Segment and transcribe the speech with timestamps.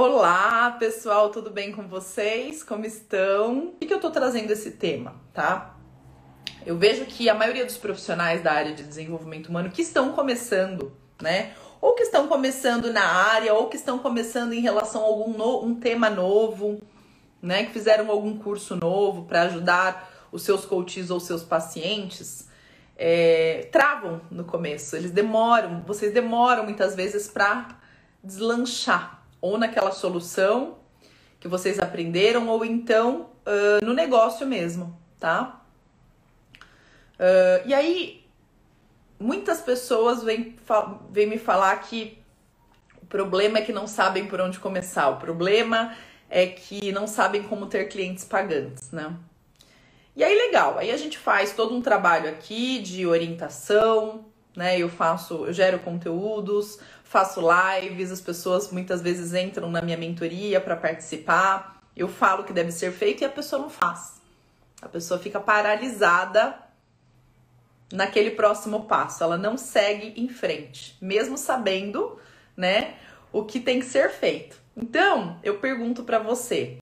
[0.00, 2.62] Olá, pessoal, tudo bem com vocês?
[2.62, 3.72] Como estão?
[3.72, 5.74] Por que eu tô trazendo esse tema, tá?
[6.64, 10.92] Eu vejo que a maioria dos profissionais da área de desenvolvimento humano que estão começando,
[11.20, 11.52] né?
[11.80, 15.64] Ou que estão começando na área, ou que estão começando em relação a algum no,
[15.64, 16.80] um tema novo,
[17.42, 17.64] né?
[17.64, 22.48] Que fizeram algum curso novo para ajudar os seus coaches ou seus pacientes,
[22.96, 24.94] é, travam no começo.
[24.94, 27.76] Eles demoram, vocês demoram muitas vezes para
[28.22, 30.78] deslanchar ou naquela solução
[31.40, 35.62] que vocês aprenderam, ou então uh, no negócio mesmo, tá?
[37.14, 38.24] Uh, e aí,
[39.18, 40.56] muitas pessoas vêm,
[41.10, 42.18] vêm me falar que
[43.00, 45.94] o problema é que não sabem por onde começar, o problema
[46.28, 49.16] é que não sabem como ter clientes pagantes, né?
[50.14, 54.76] E aí, legal, aí a gente faz todo um trabalho aqui de orientação, né?
[54.76, 60.60] Eu faço, eu gero conteúdos, faço lives, as pessoas muitas vezes entram na minha mentoria
[60.60, 61.82] para participar.
[61.96, 64.20] Eu falo que deve ser feito e a pessoa não faz.
[64.80, 66.58] A pessoa fica paralisada
[67.92, 72.20] naquele próximo passo, ela não segue em frente, mesmo sabendo,
[72.54, 72.96] né,
[73.32, 74.60] o que tem que ser feito.
[74.76, 76.78] Então, eu pergunto para você,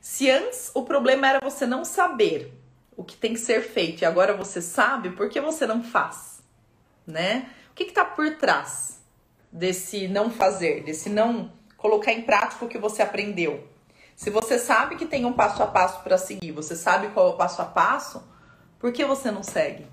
[0.00, 2.54] se antes o problema era você não saber
[2.96, 6.38] o que tem que ser feito e agora você sabe, por que você não faz?
[7.08, 7.48] né?
[7.70, 8.97] O que está por trás
[9.50, 13.66] desse não fazer, desse não colocar em prática o que você aprendeu?
[14.16, 17.30] Se você sabe que tem um passo a passo para seguir, você sabe qual é
[17.30, 18.22] o passo a passo,
[18.78, 19.86] por que você não segue?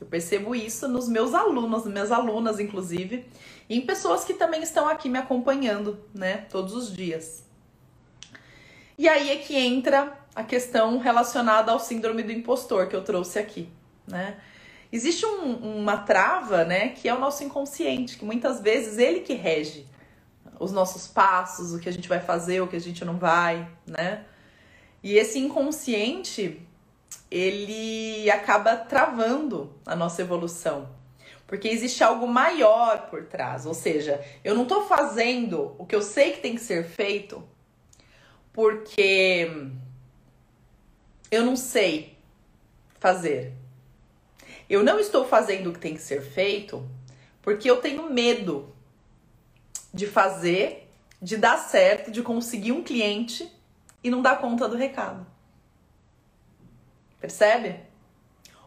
[0.00, 3.26] Eu percebo isso nos meus alunos, minhas alunas, inclusive,
[3.68, 7.44] e em pessoas que também estão aqui me acompanhando, né, todos os dias.
[8.96, 13.38] E aí é que entra a questão relacionada ao síndrome do impostor que eu trouxe
[13.38, 13.68] aqui,
[14.06, 14.36] né?
[14.94, 19.34] Existe um, uma trava, né, que é o nosso inconsciente, que muitas vezes ele que
[19.34, 19.88] rege
[20.60, 23.68] os nossos passos, o que a gente vai fazer, o que a gente não vai,
[23.84, 24.24] né?
[25.02, 26.64] E esse inconsciente,
[27.28, 30.88] ele acaba travando a nossa evolução.
[31.44, 33.66] Porque existe algo maior por trás.
[33.66, 37.42] Ou seja, eu não tô fazendo o que eu sei que tem que ser feito
[38.52, 39.50] porque
[41.32, 42.16] eu não sei
[43.00, 43.63] fazer.
[44.74, 46.84] Eu não estou fazendo o que tem que ser feito
[47.40, 48.74] porque eu tenho medo
[49.92, 50.90] de fazer,
[51.22, 53.48] de dar certo, de conseguir um cliente
[54.02, 55.24] e não dar conta do recado.
[57.20, 57.78] Percebe?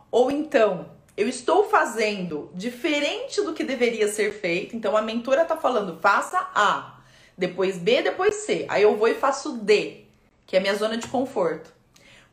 [0.10, 4.78] Ou então, eu estou fazendo diferente do que deveria ser feito.
[4.78, 7.02] Então a mentora está falando, faça A,
[7.38, 8.66] depois B, depois C.
[8.70, 10.06] Aí eu vou e faço D,
[10.46, 11.74] que é a minha zona de conforto.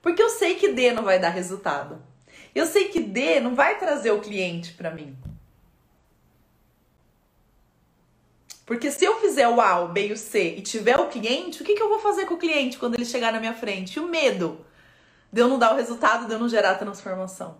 [0.00, 2.13] Porque eu sei que D não vai dar resultado.
[2.54, 5.16] Eu sei que D não vai trazer o cliente para mim.
[8.65, 11.60] Porque se eu fizer o A, o B e o C e tiver o cliente,
[11.60, 13.97] o que, que eu vou fazer com o cliente quando ele chegar na minha frente?
[13.97, 14.65] E o medo
[15.31, 17.59] de eu não dar o resultado, de eu não gerar a transformação.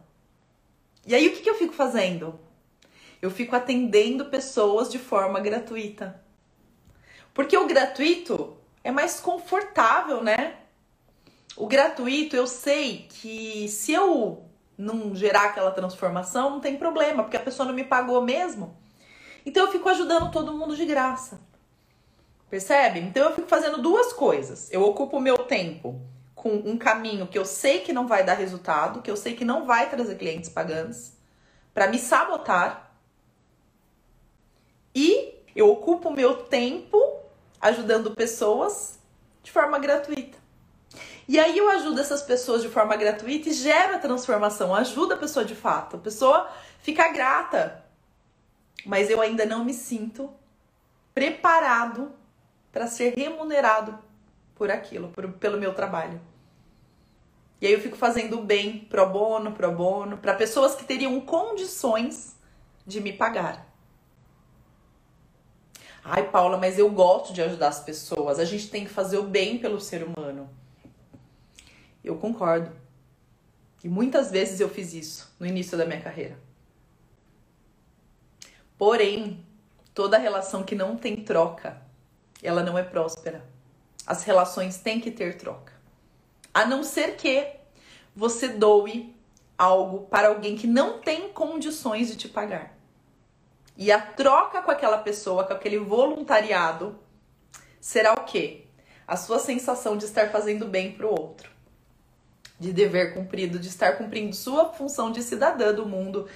[1.07, 2.39] E aí o que, que eu fico fazendo?
[3.21, 6.23] Eu fico atendendo pessoas de forma gratuita.
[7.35, 10.57] Porque o gratuito é mais confortável, né?
[11.57, 14.45] O gratuito, eu sei que se eu
[14.77, 18.77] não gerar aquela transformação, não tem problema, porque a pessoa não me pagou mesmo.
[19.47, 21.41] Então eu fico ajudando todo mundo de graça.
[22.49, 23.01] Percebe?
[23.01, 24.73] Então eu fico fazendo duas coisas.
[24.73, 26.01] Eu ocupo o meu tempo
[26.35, 29.45] com um caminho que eu sei que não vai dar resultado, que eu sei que
[29.45, 31.17] não vai trazer clientes pagantes,
[31.73, 32.93] para me sabotar.
[34.95, 36.99] E eu ocupo o meu tempo
[37.61, 38.99] ajudando pessoas
[39.43, 40.44] de forma gratuita.
[41.27, 45.45] E aí eu ajudo essas pessoas de forma gratuita e gera transformação, ajuda a pessoa
[45.45, 45.97] de fato.
[45.97, 46.51] A pessoa
[46.83, 47.85] fica grata.
[48.85, 50.31] Mas eu ainda não me sinto
[51.15, 52.13] preparado
[52.71, 53.99] para ser remunerado
[54.55, 56.21] por aquilo, por, pelo meu trabalho.
[57.61, 62.37] E aí eu fico fazendo bem pro bono, pro bono, para pessoas que teriam condições
[62.87, 63.67] de me pagar.
[66.05, 68.39] Ai, Paula, mas eu gosto de ajudar as pessoas.
[68.39, 70.51] A gente tem que fazer o bem pelo ser humano.
[72.05, 72.71] Eu concordo.
[73.83, 76.39] E muitas vezes eu fiz isso no início da minha carreira.
[78.77, 79.45] Porém,
[79.95, 81.81] toda relação que não tem troca,
[82.43, 83.43] ela não é próspera.
[84.07, 85.73] As relações têm que ter troca.
[86.53, 87.57] A não ser que
[88.15, 89.17] você doe
[89.57, 92.77] algo para alguém que não tem condições de te pagar.
[93.77, 96.99] E a troca com aquela pessoa, com aquele voluntariado,
[97.81, 98.67] será o quê?
[99.07, 101.54] A sua sensação de estar fazendo bem para o outro
[102.65, 106.27] de dever cumprido, de estar cumprindo sua função de cidadã do mundo,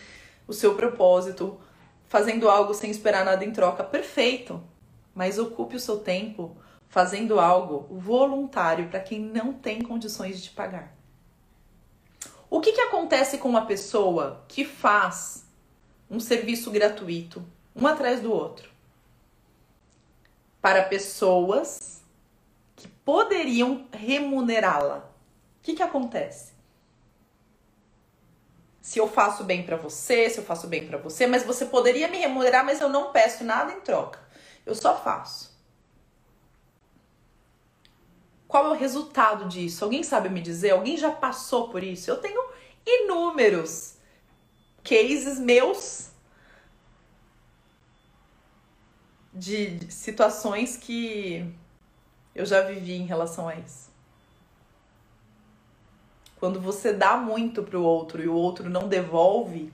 [0.47, 1.59] o seu propósito,
[2.07, 3.83] fazendo algo sem esperar nada em troca.
[3.83, 4.63] Perfeito.
[5.15, 6.57] Mas ocupe o seu tempo
[6.89, 10.95] fazendo algo voluntário para quem não tem condições de te pagar.
[12.51, 15.47] O que, que acontece com uma pessoa que faz
[16.11, 17.45] um serviço gratuito,
[17.77, 18.71] um atrás do outro,
[20.61, 22.03] para pessoas
[22.75, 25.08] que poderiam remunerá-la?
[25.69, 26.55] Que, que acontece?
[28.81, 32.09] Se eu faço bem para você, se eu faço bem para você, mas você poderia
[32.09, 34.19] me remunerar, mas eu não peço nada em troca.
[34.65, 35.55] Eu só faço.
[38.47, 39.85] Qual é o resultado disso?
[39.85, 40.71] Alguém sabe me dizer?
[40.71, 42.11] Alguém já passou por isso?
[42.11, 42.43] Eu tenho
[42.87, 43.97] inúmeros
[44.83, 46.09] cases meus
[49.35, 51.47] de situações que
[52.35, 53.88] eu já vivi em relação a isso.
[56.39, 59.73] Quando você dá muito para o outro e o outro não devolve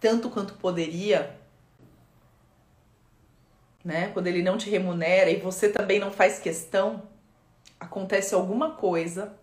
[0.00, 1.38] tanto quanto poderia,
[3.84, 4.08] né?
[4.12, 7.02] Quando ele não te remunera e você também não faz questão,
[7.78, 9.34] acontece alguma coisa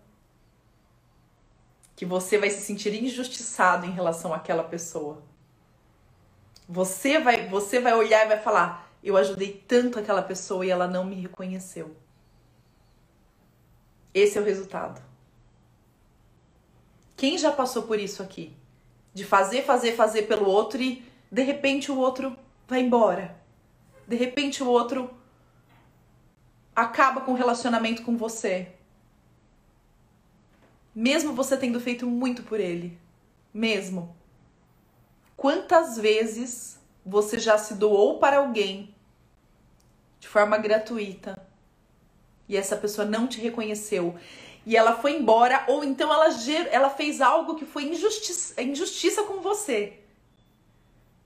[1.94, 5.22] que você vai se sentir injustiçado em relação àquela pessoa.
[6.68, 10.88] Você vai, você vai olhar e vai falar: "Eu ajudei tanto aquela pessoa e ela
[10.88, 11.96] não me reconheceu".
[14.12, 15.13] Esse é o resultado.
[17.16, 18.54] Quem já passou por isso aqui?
[19.12, 23.36] De fazer, fazer, fazer pelo outro e de repente o outro vai embora.
[24.06, 25.10] De repente o outro
[26.74, 28.72] acaba com o relacionamento com você.
[30.94, 32.98] Mesmo você tendo feito muito por ele.
[33.52, 34.16] Mesmo.
[35.36, 38.94] Quantas vezes você já se doou para alguém
[40.18, 41.38] de forma gratuita
[42.48, 44.16] e essa pessoa não te reconheceu
[44.66, 46.28] e ela foi embora, ou então ela,
[46.70, 50.00] ela fez algo que foi injustiça, injustiça com você.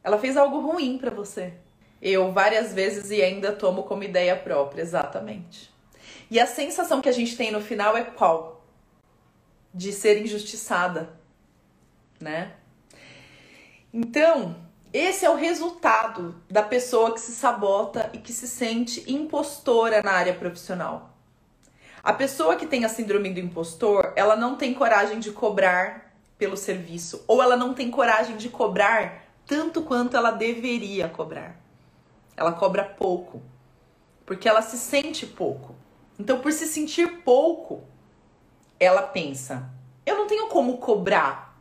[0.03, 1.55] Ela fez algo ruim para você.
[2.01, 5.73] Eu várias vezes e ainda tomo como ideia própria, exatamente.
[6.31, 8.65] E a sensação que a gente tem no final é qual?
[9.73, 11.11] De ser injustiçada,
[12.21, 12.53] né?
[13.93, 14.57] Então,
[14.93, 20.13] esse é o resultado da pessoa que se sabota e que se sente impostora na
[20.13, 21.08] área profissional.
[22.03, 26.57] A pessoa que tem a síndrome do impostor, ela não tem coragem de cobrar pelo
[26.57, 31.61] serviço, ou ela não tem coragem de cobrar tanto quanto ela deveria cobrar.
[32.37, 33.43] Ela cobra pouco,
[34.25, 35.75] porque ela se sente pouco.
[36.19, 37.83] Então, por se sentir pouco,
[38.79, 39.69] ela pensa:
[40.07, 41.61] eu não tenho como cobrar,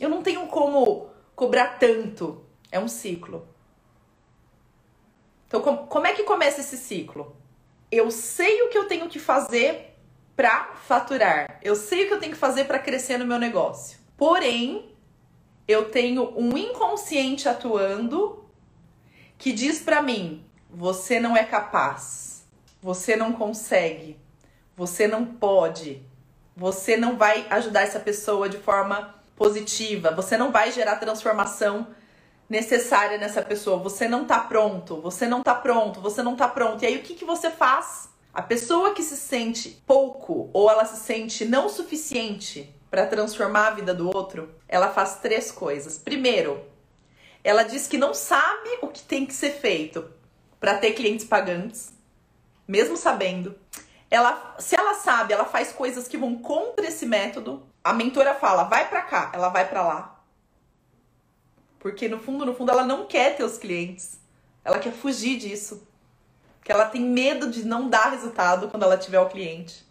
[0.00, 2.44] eu não tenho como cobrar tanto.
[2.70, 3.48] É um ciclo.
[5.46, 7.34] Então, como é que começa esse ciclo?
[7.90, 9.96] Eu sei o que eu tenho que fazer
[10.36, 11.58] para faturar.
[11.62, 13.98] Eu sei o que eu tenho que fazer para crescer no meu negócio.
[14.16, 14.94] Porém,
[15.66, 18.44] eu tenho um inconsciente atuando
[19.36, 22.46] que diz para mim: você não é capaz,
[22.80, 24.18] você não consegue,
[24.76, 26.02] você não pode,
[26.56, 31.86] você não vai ajudar essa pessoa de forma positiva, você não vai gerar transformação
[32.48, 33.78] necessária nessa pessoa.
[33.78, 36.82] Você não tá pronto, você não tá pronto, você não tá pronto.
[36.82, 38.08] E aí o que, que você faz?
[38.32, 43.74] A pessoa que se sente pouco ou ela se sente não suficiente para transformar a
[43.74, 45.98] vida do outro, ela faz três coisas.
[45.98, 46.64] Primeiro,
[47.42, 50.08] ela diz que não sabe o que tem que ser feito
[50.60, 51.92] para ter clientes pagantes,
[52.66, 53.56] mesmo sabendo.
[54.10, 57.66] Ela, se ela sabe, ela faz coisas que vão contra esse método.
[57.84, 60.17] A mentora fala: "Vai para cá", ela vai para lá.
[61.78, 64.18] Porque no fundo, no fundo, ela não quer ter os clientes.
[64.64, 65.86] Ela quer fugir disso.
[66.58, 69.86] Porque ela tem medo de não dar resultado quando ela tiver o cliente.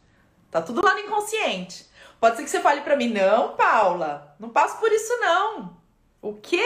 [0.52, 1.86] Tá tudo lá no inconsciente.
[2.20, 5.78] Pode ser que você fale para mim, não, Paula, não passo por isso não.
[6.22, 6.64] O quê?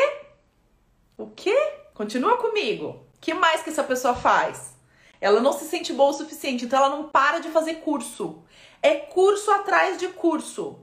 [1.18, 1.56] O quê?
[1.94, 3.06] Continua comigo.
[3.16, 4.76] O que mais que essa pessoa faz?
[5.20, 8.44] Ela não se sente boa o suficiente, então ela não para de fazer curso.
[8.82, 10.80] É curso atrás de curso.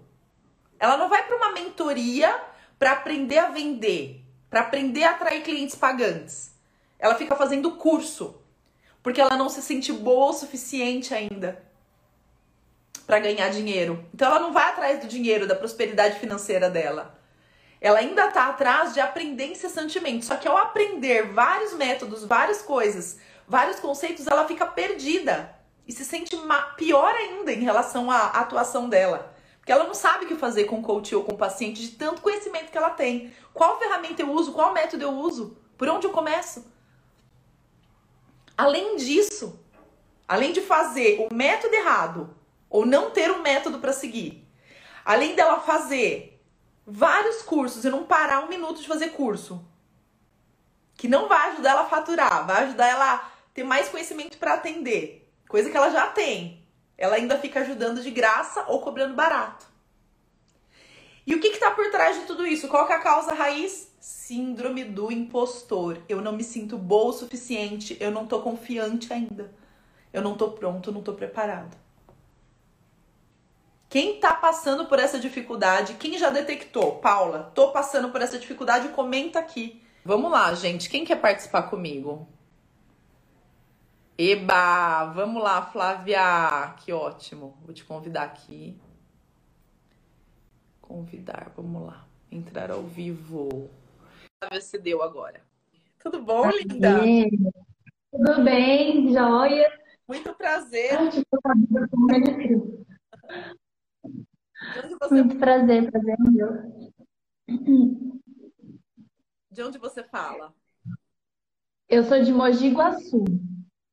[0.78, 2.40] Ela não vai para uma mentoria
[2.78, 4.17] para aprender a vender
[4.50, 6.52] para aprender a atrair clientes pagantes.
[6.98, 8.40] Ela fica fazendo curso,
[9.02, 11.62] porque ela não se sente boa o suficiente ainda
[13.06, 14.04] para ganhar dinheiro.
[14.12, 17.18] Então ela não vai atrás do dinheiro, da prosperidade financeira dela.
[17.80, 20.26] Ela ainda está atrás de aprender incessantemente.
[20.26, 25.54] Só que ao aprender vários métodos, várias coisas, vários conceitos, ela fica perdida
[25.86, 26.36] e se sente
[26.76, 29.34] pior ainda em relação à atuação dela.
[29.68, 31.88] Porque ela não sabe o que fazer com o coach ou com o paciente de
[31.88, 33.34] tanto conhecimento que ela tem.
[33.52, 34.54] Qual ferramenta eu uso?
[34.54, 35.58] Qual método eu uso?
[35.76, 36.72] Por onde eu começo?
[38.56, 39.62] Além disso,
[40.26, 42.34] além de fazer o método errado
[42.70, 44.42] ou não ter um método para seguir,
[45.04, 46.42] além dela fazer
[46.86, 49.62] vários cursos e não parar um minuto de fazer curso,
[50.94, 54.54] que não vai ajudar ela a faturar, vai ajudar ela a ter mais conhecimento para
[54.54, 55.30] atender.
[55.46, 56.57] coisa que ela já tem.
[56.98, 59.66] Ela ainda fica ajudando de graça ou cobrando barato.
[61.24, 62.66] E o que está por trás de tudo isso?
[62.66, 63.92] Qual é a causa raiz?
[64.00, 65.98] Síndrome do impostor.
[66.08, 69.52] Eu não me sinto boa o suficiente, eu não tô confiante ainda.
[70.12, 71.76] Eu não tô pronto, não tô preparado.
[73.88, 76.96] Quem tá passando por essa dificuldade, quem já detectou?
[76.96, 79.82] Paula, tô passando por essa dificuldade, comenta aqui.
[80.04, 80.90] Vamos lá, gente.
[80.90, 82.26] Quem quer participar comigo?
[84.20, 85.04] Eba!
[85.12, 86.74] Vamos lá, Flávia!
[86.78, 87.56] Que ótimo.
[87.62, 88.76] Vou te convidar aqui.
[90.80, 92.04] Convidar, vamos lá.
[92.28, 93.70] Entrar ao vivo.
[94.42, 95.40] Flávia cedeu agora.
[96.02, 96.98] Tudo bom, linda?
[98.10, 99.78] Tudo bem, joia.
[100.08, 100.98] Muito prazer.
[105.10, 106.98] Muito prazer, prazer meu.
[109.48, 110.52] De onde você fala?
[111.88, 113.24] Eu sou de Mogi Guaçu.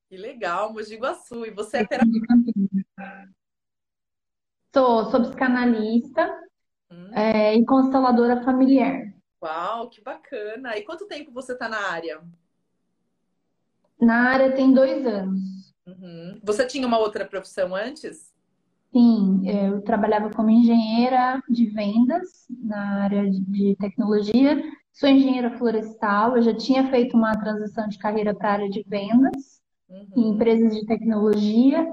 [0.08, 1.46] Que legal, Mogi Guaçu.
[1.46, 2.28] E você é terapeuta?
[4.74, 6.30] Sou, sou psicanalista
[6.92, 7.12] hum.
[7.14, 9.14] é, e consteladora familiar.
[9.42, 10.78] Uau, que bacana.
[10.78, 12.22] E quanto tempo você está na área?
[14.00, 15.74] Na área tem dois anos.
[15.88, 16.40] Uhum.
[16.44, 18.34] Você tinha uma outra profissão antes?
[18.92, 24.64] Sim, eu trabalhava como engenheira de vendas na área de tecnologia.
[24.94, 28.84] Sou engenheira florestal, eu já tinha feito uma transição de carreira para a área de
[28.88, 30.08] vendas uhum.
[30.15, 31.92] em empresas de tecnologia.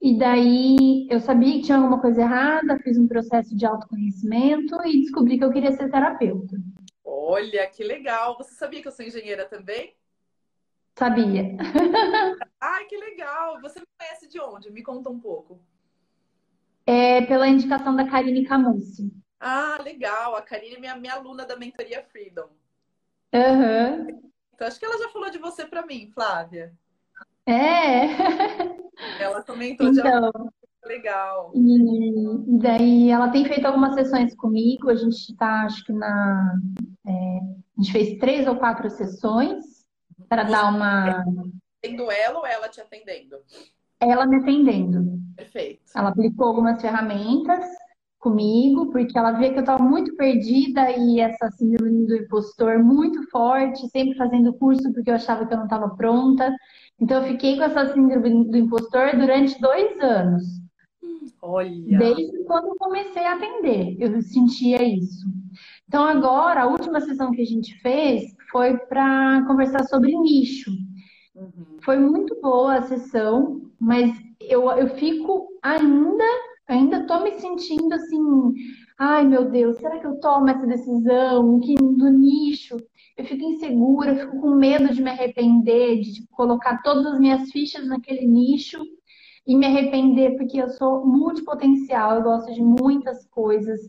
[0.00, 5.02] E daí eu sabia que tinha alguma coisa errada, fiz um processo de autoconhecimento e
[5.02, 6.56] descobri que eu queria ser terapeuta.
[7.04, 8.36] Olha, que legal!
[8.38, 9.94] Você sabia que eu sou engenheira também?
[10.96, 11.56] Sabia.
[12.60, 13.60] Ai, que legal!
[13.60, 14.70] Você me conhece de onde?
[14.70, 15.60] Me conta um pouco.
[16.86, 19.12] É pela indicação da Karine Camussi.
[19.38, 20.34] Ah, legal.
[20.34, 22.48] A Karine é minha, minha aluna da mentoria Freedom.
[23.32, 24.06] Aham.
[24.08, 24.30] Uhum.
[24.54, 26.74] Então acho que ela já falou de você para mim, Flávia.
[27.46, 28.04] É.
[29.20, 31.52] Ela comentou então, de legal.
[31.54, 34.90] E daí ela tem feito algumas sessões comigo.
[34.90, 36.58] A gente está, acho que na.
[37.06, 39.64] É, a gente fez três ou quatro sessões
[40.28, 41.24] para dar uma.
[41.80, 43.36] Tendo ela ou ela te atendendo?
[43.98, 45.18] Ela me atendendo.
[45.36, 45.82] Perfeito.
[45.94, 47.64] Ela aplicou algumas ferramentas
[48.20, 53.28] comigo, porque ela via que eu estava muito perdida e essa síndrome do impostor muito
[53.30, 56.54] forte, sempre fazendo curso porque eu achava que eu não estava pronta.
[57.00, 60.44] Então, eu fiquei com essa síndrome do impostor durante dois anos.
[61.42, 61.98] Olha!
[61.98, 65.26] Desde quando eu comecei a atender, eu sentia isso.
[65.88, 70.70] Então, agora, a última sessão que a gente fez foi para conversar sobre nicho.
[71.34, 71.78] Uhum.
[71.82, 76.24] Foi muito boa a sessão, mas eu, eu fico ainda,
[76.72, 78.54] ainda tô me sentindo assim,
[78.98, 82.76] ai meu Deus, será que eu tomo essa decisão que, do nicho?
[83.16, 87.50] Eu fico insegura, eu fico com medo de me arrepender, de colocar todas as minhas
[87.50, 88.82] fichas naquele nicho
[89.46, 93.80] e me arrepender, porque eu sou multipotencial, eu gosto de muitas coisas.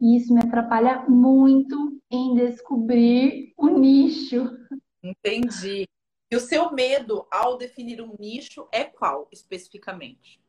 [0.00, 4.50] E isso me atrapalha muito em descobrir o nicho.
[5.02, 5.86] Entendi.
[6.30, 10.43] E o seu medo ao definir um nicho é qual, especificamente?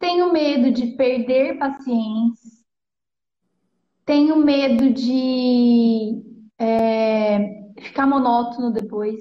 [0.00, 2.64] Tenho medo de perder pacientes.
[4.06, 6.20] Tenho medo de
[6.58, 7.38] é,
[7.78, 9.20] ficar monótono depois.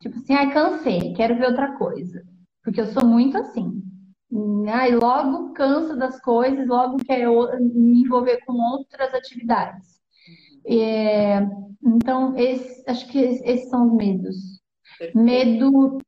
[0.00, 2.22] Tipo assim, ai, cansei, quero ver outra coisa.
[2.62, 3.82] Porque eu sou muito assim.
[4.72, 10.00] Ai, logo canso das coisas, logo quero me envolver com outras atividades.
[10.64, 11.40] É,
[11.84, 14.36] então, esse, acho que esses são os medos.
[14.98, 15.18] Perfeito.
[15.18, 15.98] Medo,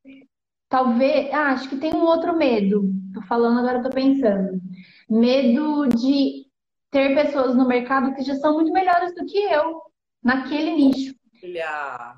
[0.69, 1.33] talvez.
[1.33, 2.91] Ah, acho que tem um outro medo.
[3.13, 4.61] Tô falando agora, tô pensando.
[5.09, 6.47] Medo de
[6.91, 9.83] ter pessoas no mercado que já são muito melhores do que eu
[10.23, 11.15] naquele nicho.
[11.43, 12.17] Olha.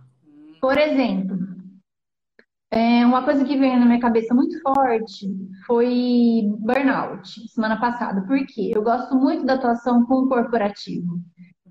[0.61, 1.37] Por exemplo,
[2.71, 5.27] é, uma coisa que veio na minha cabeça muito forte
[5.67, 8.27] foi burnout semana passada.
[8.27, 8.73] Por quê?
[8.75, 11.21] Eu gosto muito da atuação com o corporativo.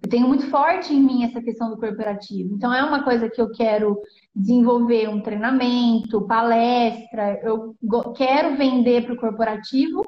[0.05, 2.53] Eu tenho muito forte em mim essa questão do corporativo.
[2.53, 3.99] Então, é uma coisa que eu quero
[4.35, 7.41] desenvolver um treinamento, palestra.
[7.41, 7.75] Eu
[8.15, 10.03] quero vender para o corporativo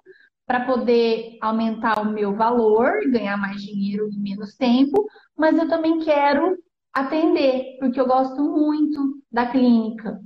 [0.46, 5.04] para poder aumentar o meu valor, ganhar mais dinheiro em menos tempo,
[5.36, 6.60] mas eu também quero
[6.94, 10.22] atender, porque eu gosto muito da clínica.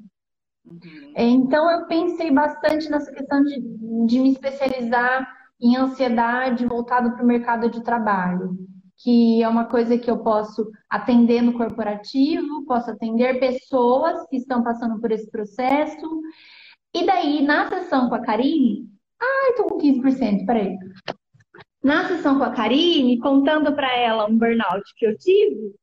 [0.65, 1.13] Uhum.
[1.15, 3.61] Então, eu pensei bastante nessa questão de,
[4.05, 5.25] de me especializar
[5.61, 8.69] em ansiedade voltado para o mercado de trabalho
[9.03, 14.63] que é uma coisa que eu posso atender no corporativo, posso atender pessoas que estão
[14.63, 16.21] passando por esse processo.
[16.93, 18.87] E daí, na sessão com a Karine,
[19.19, 20.77] ai, tô com 15%, peraí.
[21.83, 25.73] Na sessão com a Karine, contando para ela um burnout que eu tive,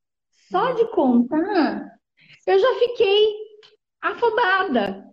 [0.50, 1.98] só de contar,
[2.46, 3.34] eu já fiquei
[4.00, 5.04] afobada.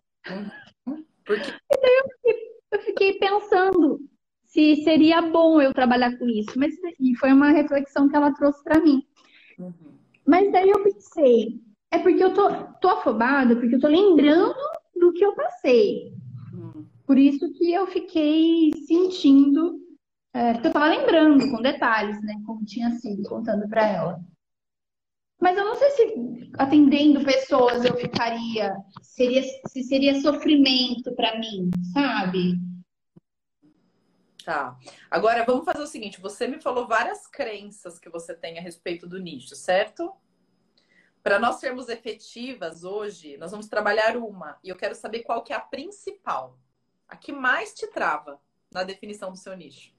[1.26, 1.50] Porque...
[1.72, 4.00] E daí eu fiquei, eu fiquei pensando
[4.56, 6.58] se seria bom eu trabalhar com isso.
[6.58, 9.06] Mas, e foi uma reflexão que ela trouxe para mim.
[9.60, 9.74] Uhum.
[10.26, 14.56] Mas daí eu pensei, é porque eu tô, tô afobada, porque eu tô lembrando
[14.96, 16.14] do que eu passei.
[16.54, 16.86] Uhum.
[17.06, 19.82] Por isso que eu fiquei sentindo,
[20.34, 24.20] é, porque eu tava lembrando com detalhes, né, como tinha sido, contando para ela.
[25.40, 31.70] Mas eu não sei se atendendo pessoas eu ficaria, seria, se seria sofrimento para mim,
[31.94, 32.54] sabe?
[34.46, 34.78] Tá.
[35.10, 39.08] Agora vamos fazer o seguinte: você me falou várias crenças que você tem a respeito
[39.08, 40.14] do nicho, certo?
[41.24, 45.52] Para nós sermos efetivas hoje, nós vamos trabalhar uma e eu quero saber qual que
[45.52, 46.60] é a principal,
[47.08, 48.40] a que mais te trava
[48.72, 49.92] na definição do seu nicho.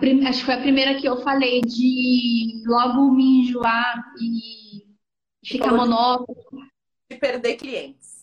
[0.00, 0.26] Prim...
[0.26, 4.96] Acho que foi a primeira que eu falei de logo me enjoar e
[5.44, 6.36] ficar monótono.
[7.08, 8.13] De perder clientes.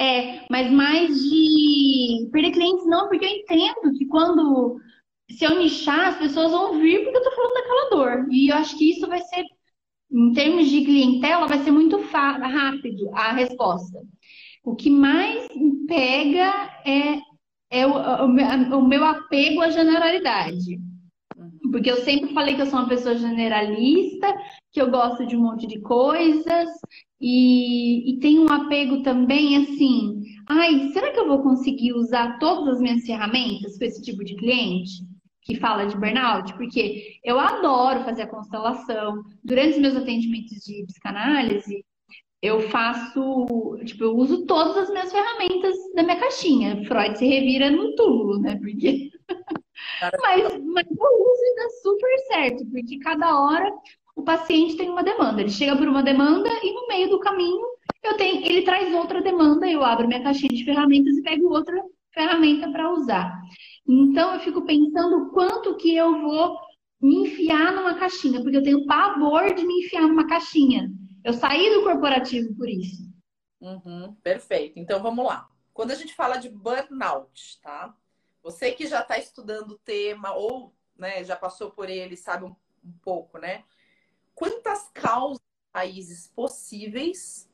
[0.00, 4.80] É, mas mais de perder clientes não, porque eu entendo que quando
[5.30, 8.26] se eu nichar, as pessoas vão vir porque eu tô falando daquela dor.
[8.30, 9.44] E eu acho que isso vai ser,
[10.10, 14.00] em termos de clientela, vai ser muito rápido a resposta.
[14.64, 15.46] O que mais
[15.86, 17.20] pega é,
[17.70, 20.80] é o, o, o meu apego à generalidade.
[21.70, 24.26] Porque eu sempre falei que eu sou uma pessoa generalista,
[24.72, 26.68] que eu gosto de um monte de coisas,
[27.20, 32.76] e, e tenho um apego também assim, ai, será que eu vou conseguir usar todas
[32.76, 35.04] as minhas ferramentas com esse tipo de cliente?
[35.42, 39.22] Que fala de burnout, porque eu adoro fazer a constelação.
[39.42, 41.84] Durante os meus atendimentos de psicanálise,
[42.42, 46.84] eu faço, tipo, eu uso todas as minhas ferramentas da minha caixinha.
[46.84, 48.56] Freud se revira no túmulo, né?
[48.56, 49.10] Porque.
[50.20, 53.72] Mas, mas eu uso e dá super certo, porque cada hora
[54.16, 55.40] o paciente tem uma demanda.
[55.40, 57.66] Ele chega por uma demanda e no meio do caminho
[58.02, 61.82] eu tenho, ele traz outra demanda, eu abro minha caixinha de ferramentas e pego outra
[62.12, 63.40] ferramenta para usar.
[63.86, 66.58] Então eu fico pensando quanto que eu vou
[67.00, 70.90] me enfiar numa caixinha, porque eu tenho pavor de me enfiar numa caixinha.
[71.24, 73.10] Eu saí do corporativo por isso.
[73.60, 74.78] Uhum, perfeito.
[74.78, 75.46] Então vamos lá.
[75.72, 77.94] Quando a gente fala de burnout, tá?
[78.42, 82.54] Você que já está estudando o tema ou né, já passou por ele, sabe um,
[82.84, 83.64] um pouco, né?
[84.40, 87.46] quantas causas raízes possíveis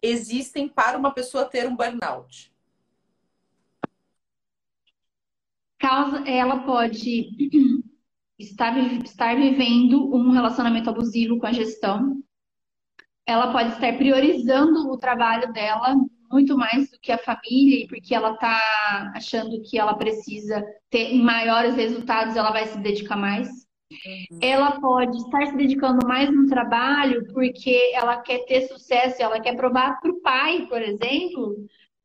[0.00, 2.50] existem para uma pessoa ter um burnout?
[5.78, 7.28] Causa, ela pode
[8.38, 8.74] estar,
[9.04, 12.22] estar vivendo um relacionamento abusivo com a gestão.
[13.26, 15.94] Ela pode estar priorizando o trabalho dela
[16.32, 21.14] muito mais do que a família, e porque ela está achando que ela precisa ter
[21.14, 23.48] maiores resultados, ela vai se dedicar mais.
[23.92, 24.38] Uhum.
[24.40, 29.54] Ela pode estar se dedicando mais no trabalho porque ela quer ter sucesso, ela quer
[29.54, 31.56] provar para o pai, por exemplo,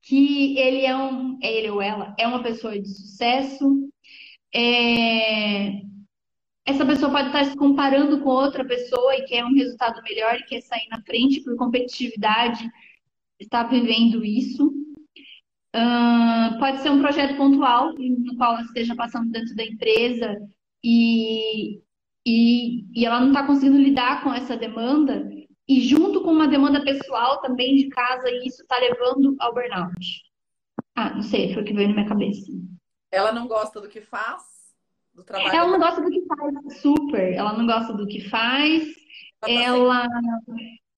[0.02, 3.90] que ele é um, ele ou ela é uma pessoa de sucesso.
[4.54, 5.82] É...
[6.66, 10.44] Essa pessoa pode estar se comparando com outra pessoa e quer um resultado melhor e
[10.44, 12.70] quer sair na frente por competitividade,
[13.40, 14.68] está vivendo isso.
[15.76, 20.36] Uh, pode ser um projeto pontual no qual ela esteja passando dentro da empresa
[20.84, 21.82] e,
[22.26, 25.30] e, e ela não está conseguindo lidar com essa demanda,
[25.68, 30.24] e junto com uma demanda pessoal também de casa, e isso está levando ao burnout.
[30.96, 32.52] Ah, não sei, foi o que veio na minha cabeça.
[33.12, 34.42] Ela não gosta do que faz?
[35.14, 37.34] Do trabalho ela não gosta do que faz, super.
[37.34, 38.88] Ela não gosta do que faz.
[39.46, 40.08] Ela.
[40.08, 40.38] Tá ela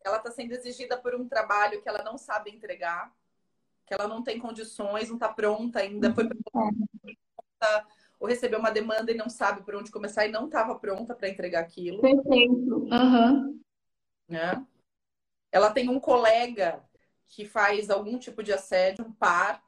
[0.06, 3.14] está sendo exigida por um trabalho que ela não sabe entregar,
[3.86, 6.14] que ela não tem condições, não está pronta ainda.
[6.14, 10.78] Foi é ou recebeu uma demanda e não sabe por onde começar e não estava
[10.78, 12.02] pronta para entregar aquilo.
[12.02, 12.88] Perfeito.
[12.92, 13.62] Uhum.
[14.28, 14.66] Né?
[15.52, 16.84] Ela tem um colega
[17.28, 19.64] que faz algum tipo de assédio, um par,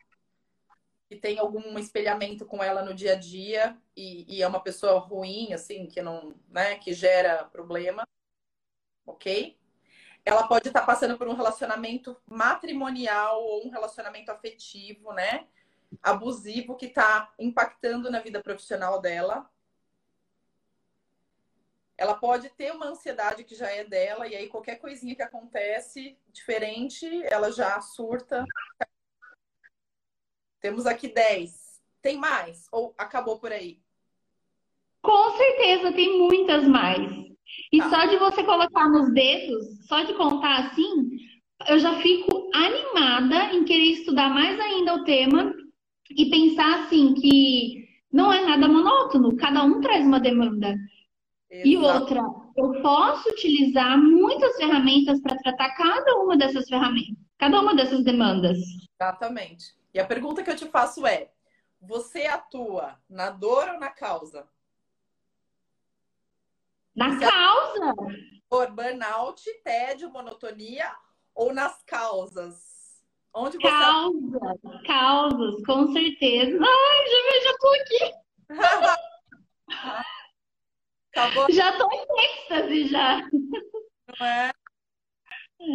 [1.08, 5.00] que tem algum espelhamento com ela no dia a dia e, e é uma pessoa
[5.00, 8.04] ruim, assim, que não, né, que gera problema,
[9.06, 9.58] ok?
[10.24, 15.48] Ela pode estar passando por um relacionamento matrimonial ou um relacionamento afetivo, né?
[16.02, 19.50] abusivo que está impactando na vida profissional dela.
[21.98, 26.18] Ela pode ter uma ansiedade que já é dela, e aí qualquer coisinha que acontece
[26.32, 28.46] diferente, ela já surta.
[30.60, 31.82] Temos aqui 10.
[32.02, 32.68] Tem mais?
[32.72, 33.80] Ou acabou por aí?
[35.02, 37.31] Com certeza, tem muitas mais.
[37.72, 37.90] E tá.
[37.90, 41.10] só de você colocar nos dedos, só de contar assim,
[41.68, 45.54] eu já fico animada em querer estudar mais ainda o tema
[46.10, 50.76] e pensar assim que não é nada monótono, cada um traz uma demanda.
[51.52, 52.22] E outra,
[52.56, 58.58] eu posso utilizar muitas ferramentas para tratar cada uma dessas ferramentas, cada uma dessas demandas.
[59.00, 59.76] Exatamente.
[59.94, 61.30] E a pergunta que eu te faço é:
[61.82, 64.48] você atua na dor ou na causa?
[66.96, 67.94] Na você causa!
[68.50, 70.94] Por burnout, tédio, monotonia
[71.34, 72.72] ou nas causas?
[73.34, 76.60] Onde você Causas, causas, com certeza.
[76.62, 78.14] Ai, já, já tô aqui.
[81.14, 81.52] Acabou.
[81.52, 83.22] Já tô em êxtase já.
[83.22, 84.52] Não é?
[85.60, 85.74] é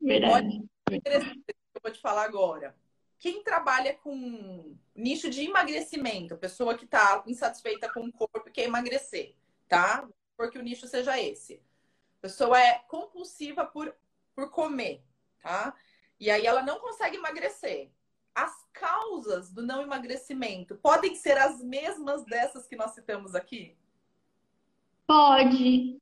[0.00, 0.62] verdade.
[0.92, 2.76] interessante que eu vou te falar agora.
[3.18, 8.64] Quem trabalha com nicho de emagrecimento, pessoa que está insatisfeita com o corpo e quer
[8.64, 9.34] emagrecer,
[9.68, 10.08] tá?
[10.42, 11.62] Porque o nicho seja esse.
[12.18, 13.94] A pessoa é compulsiva por,
[14.34, 15.00] por comer,
[15.40, 15.72] tá?
[16.18, 17.92] E aí ela não consegue emagrecer.
[18.34, 23.76] As causas do não emagrecimento podem ser as mesmas dessas que nós citamos aqui?
[25.06, 25.96] Pode.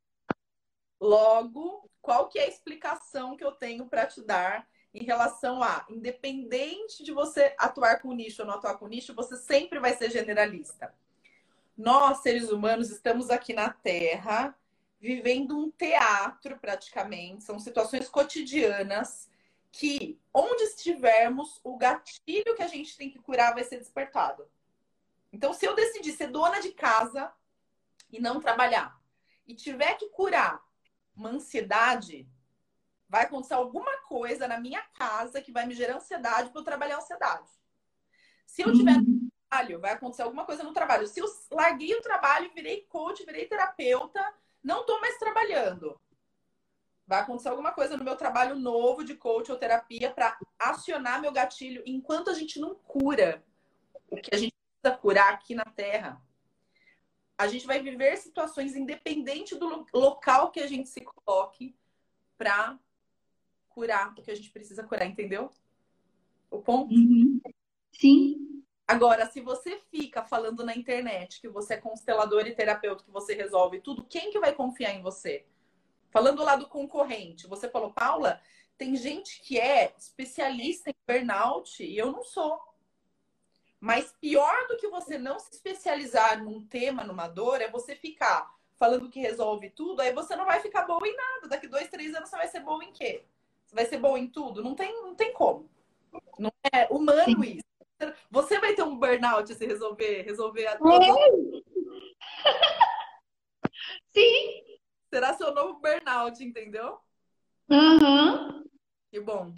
[0.99, 5.85] Logo, qual que é a explicação que eu tenho para te dar em relação a,
[5.91, 10.11] independente de você atuar com nicho ou não atuar com nicho, você sempre vai ser
[10.11, 10.95] generalista.
[11.81, 14.55] Nós, seres humanos, estamos aqui na Terra
[15.01, 19.31] vivendo um teatro praticamente, são situações cotidianas
[19.73, 24.47] que, onde estivermos, o gatilho que a gente tem que curar vai ser despertado.
[25.33, 27.33] Então, se eu decidir ser dona de casa
[28.13, 29.01] e não trabalhar,
[29.47, 30.63] e tiver que curar
[31.17, 32.29] uma ansiedade,
[33.09, 36.99] vai acontecer alguma coisa na minha casa que vai me gerar ansiedade para eu trabalhar
[36.99, 37.49] ansiedade.
[38.45, 39.31] Se eu tiver uhum.
[39.51, 41.07] Trabalho, vai acontecer alguma coisa no trabalho.
[41.07, 46.01] Se eu larguei o trabalho, virei coach, virei terapeuta, não estou mais trabalhando.
[47.07, 51.33] Vai acontecer alguma coisa no meu trabalho novo de coach ou terapia para acionar meu
[51.33, 53.45] gatilho enquanto a gente não cura
[54.09, 56.23] o que a gente precisa curar aqui na Terra
[57.41, 61.75] a gente vai viver situações independente do local que a gente se coloque
[62.37, 62.79] para
[63.71, 65.51] curar o que a gente precisa curar, entendeu?
[66.51, 66.93] O ponto?
[66.93, 67.41] Uhum.
[67.93, 68.60] Sim.
[68.91, 73.35] Agora, se você fica falando na internet que você é constelador e terapeuta, que você
[73.35, 75.47] resolve tudo, quem que vai confiar em você?
[76.11, 78.41] Falando lá do concorrente, você falou, Paula,
[78.77, 82.61] tem gente que é especialista em burnout e eu não sou.
[83.79, 88.53] Mas pior do que você não se especializar num tema, numa dor, é você ficar
[88.77, 91.47] falando que resolve tudo, aí você não vai ficar boa em nada.
[91.47, 93.25] Daqui dois, três anos você vai ser boa em quê?
[93.65, 94.65] Você vai ser boa em tudo?
[94.65, 95.71] Não tem, não tem como.
[96.37, 97.53] Não é humano Sim.
[97.53, 97.70] isso.
[98.31, 100.79] Você vai ter um burnout se resolver, resolver a é.
[104.09, 104.63] Sim.
[105.13, 106.97] Será seu novo burnout, entendeu?
[107.69, 108.65] Uhum.
[109.11, 109.53] Que bom.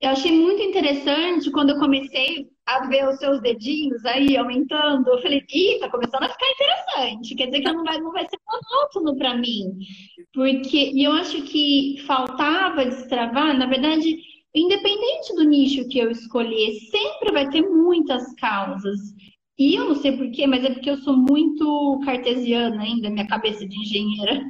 [0.00, 5.08] Eu achei muito interessante quando eu comecei a ver os seus dedinhos aí aumentando.
[5.08, 7.34] Eu falei, ih, tá começando a ficar interessante.
[7.34, 9.76] Quer dizer que não vai, não vai ser monótono para mim.
[10.32, 14.22] Porque, e eu acho que faltava destravar, na verdade,
[14.54, 18.98] independente do nicho que eu escolher, sempre vai ter muitas causas.
[19.58, 23.66] E eu não sei porquê, mas é porque eu sou muito cartesiana ainda, minha cabeça
[23.66, 24.40] de engenheira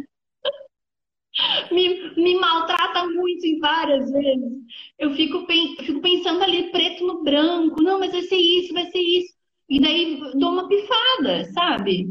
[1.73, 4.53] me, me maltrata muito em várias vezes.
[4.99, 5.47] Eu fico,
[5.81, 9.35] fico pensando ali preto no branco, não, mas vai ser isso, vai ser isso.
[9.69, 12.09] E daí dou uma pifada, sabe?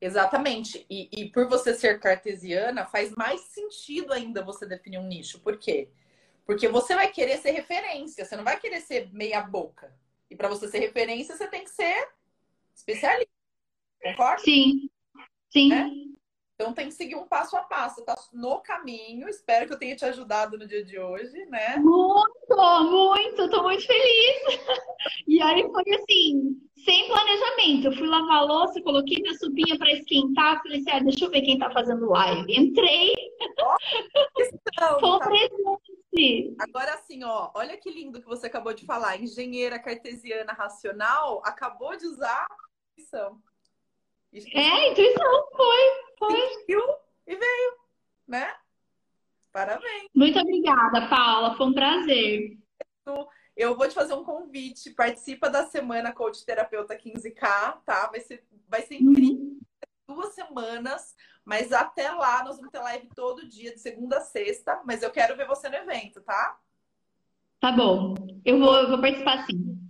[0.00, 0.86] Exatamente.
[0.90, 5.40] E, e por você ser cartesiana, faz mais sentido ainda você definir um nicho.
[5.40, 5.88] Por quê?
[6.44, 9.92] Porque você vai querer ser referência, você não vai querer ser meia boca.
[10.30, 12.08] E para você ser referência, você tem que ser
[12.74, 13.30] especialista.
[14.02, 14.42] Concorda?
[14.42, 14.88] Sim.
[15.50, 15.72] Sim.
[15.72, 15.90] É?
[16.56, 19.28] Então tem que seguir um passo a passo, tá no caminho.
[19.28, 21.76] Espero que eu tenha te ajudado no dia de hoje, né?
[21.76, 24.42] Muito, muito, tô muito feliz.
[25.28, 27.86] E aí foi assim, sem planejamento.
[27.86, 31.30] Eu fui lavar a louça, coloquei minha supinha para esquentar, falei assim, ah, deixa eu
[31.30, 32.52] ver quem tá fazendo live.
[32.52, 33.12] Entrei.
[34.78, 35.26] Oh, foi um tá.
[35.26, 36.54] presente.
[36.60, 39.18] Agora sim, ó, olha que lindo que você acabou de falar.
[39.20, 42.56] Engenheira cartesiana racional acabou de usar a
[44.52, 46.06] É, intuição, foi.
[46.18, 46.64] Foi.
[47.26, 47.72] e veio,
[48.26, 48.54] né?
[49.52, 50.08] Parabéns.
[50.14, 51.56] Muito obrigada, Paula.
[51.56, 52.58] Foi um prazer.
[53.56, 54.90] Eu vou te fazer um convite.
[54.90, 58.08] Participa da semana Coach Terapeuta 15K, tá?
[58.08, 59.36] Vai ser, vai ser incrível.
[59.36, 59.60] Uhum.
[60.08, 64.82] Duas semanas, mas até lá nós vamos ter live todo dia, de segunda a sexta.
[64.84, 66.58] Mas eu quero ver você no evento, tá?
[67.58, 68.14] Tá bom.
[68.44, 69.85] Eu vou, eu vou participar sim.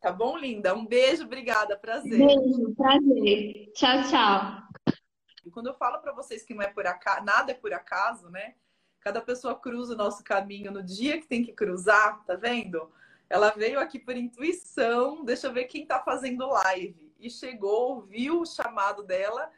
[0.00, 0.74] Tá bom, linda?
[0.74, 1.76] Um beijo, obrigada.
[1.76, 2.18] Prazer.
[2.18, 3.72] Beijo, prazer.
[3.74, 4.96] Tchau, tchau.
[5.44, 8.30] E quando eu falo para vocês que não é por acaso, nada é por acaso,
[8.30, 8.54] né?
[9.00, 12.90] Cada pessoa cruza o nosso caminho no dia que tem que cruzar, tá vendo?
[13.28, 15.24] Ela veio aqui por intuição.
[15.24, 17.12] Deixa eu ver quem tá fazendo live.
[17.18, 19.50] e chegou, viu o chamado dela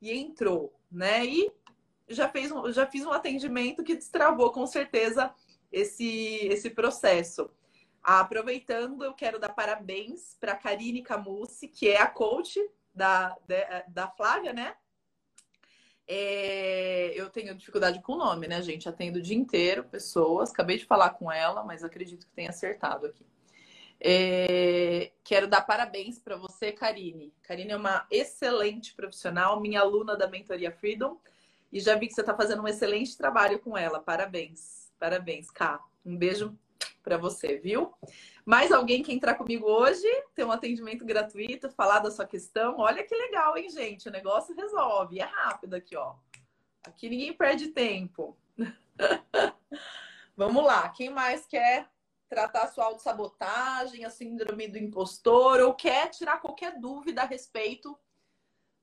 [0.00, 1.24] e entrou, né?
[1.24, 1.50] E
[2.08, 5.34] já fez um, já fiz um atendimento que destravou com certeza
[5.70, 7.50] esse esse processo.
[8.10, 12.58] Aproveitando, eu quero dar parabéns para Karine Camucci, que é a coach
[12.94, 13.36] da,
[13.86, 14.74] da Flávia, né?
[16.06, 18.88] É, eu tenho dificuldade com o nome, né, gente?
[18.88, 20.50] Atendo o dia inteiro pessoas.
[20.50, 23.26] Acabei de falar com ela, mas acredito que tenha acertado aqui.
[24.00, 27.34] É, quero dar parabéns para você, Karine.
[27.42, 31.20] Karine é uma excelente profissional, minha aluna da Mentoria Freedom.
[31.70, 34.00] E já vi que você está fazendo um excelente trabalho com ela.
[34.00, 34.90] Parabéns.
[34.98, 35.78] Parabéns, Ká.
[36.06, 36.58] Um beijo
[37.02, 37.92] para você, viu?
[38.44, 42.76] Mais alguém que entrar comigo hoje, ter um atendimento gratuito, falar da sua questão.
[42.78, 44.08] Olha que legal, hein, gente?
[44.08, 45.20] O negócio resolve.
[45.20, 46.14] É rápido aqui, ó.
[46.86, 48.36] Aqui ninguém perde tempo.
[50.36, 50.88] Vamos lá.
[50.90, 51.88] Quem mais quer
[52.28, 57.98] tratar a sua autossabotagem, a síndrome do impostor, ou quer tirar qualquer dúvida a respeito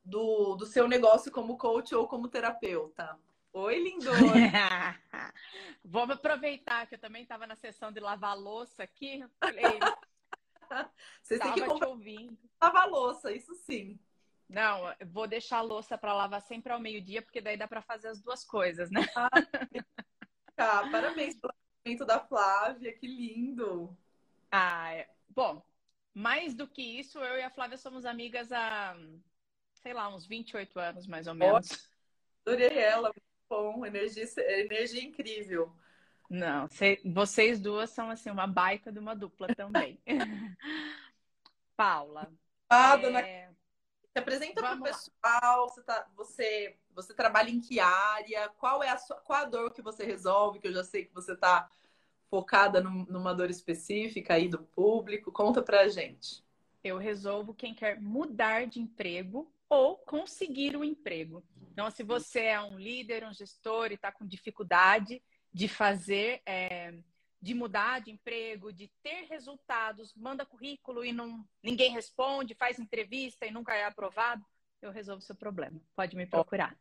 [0.04, 3.18] do, do seu negócio como coach ou como terapeuta?
[3.58, 4.12] Oi, lindona!
[5.82, 9.26] Vamos aproveitar que eu também estava na sessão de lavar louça aqui.
[9.40, 9.64] Falei,
[11.24, 11.88] Vocês têm que comprar...
[11.88, 12.38] ouvindo.
[12.62, 13.98] Lavar louça, isso sim.
[14.50, 17.82] Não, eu vou deixar a louça para lavar sempre ao meio-dia, porque daí dá para
[17.82, 19.08] fazer as duas coisas, né?
[19.16, 19.30] Ah,
[20.54, 21.54] tá, parabéns pelo
[21.86, 23.98] momento da Flávia, que lindo!
[24.52, 25.10] Ah, é.
[25.30, 25.66] bom,
[26.14, 28.98] mais do que isso, eu e a Flávia somos amigas há,
[29.76, 31.90] sei lá, uns 28 anos, mais ou menos.
[32.46, 33.12] Adorei ela,
[33.50, 35.72] bom, energia, energia incrível.
[36.30, 40.00] Não, cê, vocês duas são assim uma baita de uma dupla também.
[41.76, 42.32] Paula.
[42.70, 43.22] Ah, dona...
[43.22, 43.50] É...
[44.12, 45.70] Se apresenta para o pessoal.
[45.70, 48.48] Você, tá, você, você trabalha em que área?
[48.58, 50.60] Qual é a sua, qual a dor que você resolve?
[50.60, 51.70] Que eu já sei que você está
[52.30, 55.34] focada num, numa dor específica aí do público.
[55.34, 56.44] Conta pra gente.
[56.82, 61.44] Eu resolvo quem quer mudar de emprego ou conseguir o um emprego.
[61.72, 65.22] Então, se você é um líder, um gestor e está com dificuldade
[65.54, 66.94] de fazer, é,
[67.42, 73.46] de mudar de emprego, de ter resultados, manda currículo e não, ninguém responde, faz entrevista
[73.46, 74.46] e nunca é aprovado,
[74.82, 75.82] eu resolvo seu problema.
[75.96, 76.78] Pode me procurar.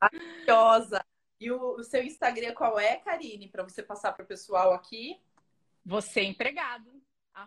[0.00, 1.04] Maravilhosa!
[1.38, 5.20] E o, o seu Instagram qual é, Karine, para você passar para o pessoal aqui?
[5.84, 6.90] Você é empregado.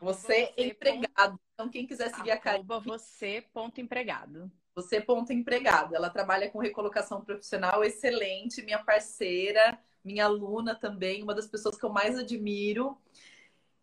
[0.02, 1.40] Você, você empregado.
[1.54, 2.68] Então, quem quiser seguir a Karine.
[2.86, 4.52] Você, ponto empregado.
[4.78, 5.96] Você, ponto empregado.
[5.96, 11.84] Ela trabalha com recolocação profissional excelente, minha parceira, minha aluna também, uma das pessoas que
[11.84, 12.96] eu mais admiro.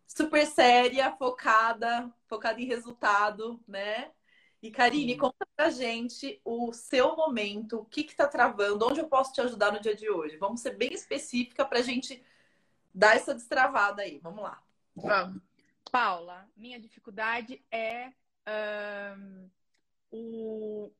[0.07, 4.09] Super séria, focada, focada em resultado, né?
[4.63, 5.19] E Karine, Sim.
[5.19, 9.41] conta pra gente o seu momento, o que que tá travando, onde eu posso te
[9.41, 10.37] ajudar no dia de hoje.
[10.37, 12.23] Vamos ser bem específica pra gente
[12.93, 14.17] dar essa destravada aí.
[14.23, 14.63] Vamos lá.
[14.95, 15.41] Vamos.
[15.91, 18.13] Paula, minha dificuldade é
[20.11, 20.91] o,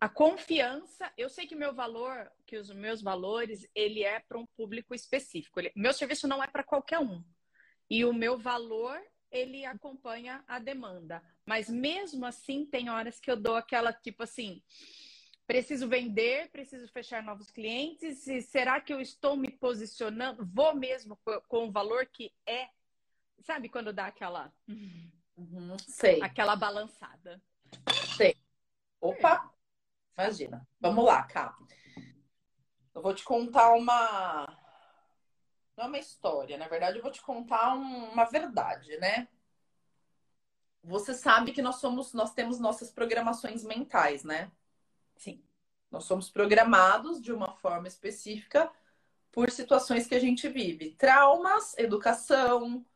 [0.00, 1.12] a confiança.
[1.16, 5.60] Eu sei que meu valor, que os meus valores, ele é para um público específico.
[5.60, 7.22] Ele, meu serviço não é para qualquer um.
[7.90, 11.22] E o meu valor, ele acompanha a demanda.
[11.46, 14.62] Mas mesmo assim, tem horas que eu dou aquela tipo assim.
[15.46, 18.26] Preciso vender, preciso fechar novos clientes.
[18.26, 20.46] E será que eu estou me posicionando?
[20.46, 22.68] Vou mesmo com o valor que é
[23.42, 24.52] Sabe quando dá aquela.
[25.36, 26.22] Uhum, sei.
[26.22, 27.42] Aquela balançada.
[28.16, 28.36] Sei.
[29.02, 29.52] Opa!
[30.16, 30.64] Imagina.
[30.80, 31.58] Vamos lá, cá.
[32.94, 34.46] Eu vou te contar uma.
[35.76, 39.26] Não é uma história, na verdade, eu vou te contar uma verdade, né?
[40.84, 44.52] Você sabe que nós somos, nós temos nossas programações mentais, né?
[45.16, 45.42] Sim.
[45.90, 48.70] Nós somos programados de uma forma específica
[49.32, 50.94] por situações que a gente vive.
[50.94, 52.86] Traumas, educação,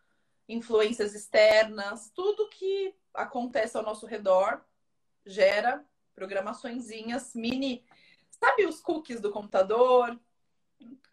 [0.48, 4.64] influências externas, tudo que acontece ao nosso redor
[5.24, 5.84] gera
[6.16, 7.84] programaçõezinhas mini.
[8.30, 10.18] Sabe os cookies do computador?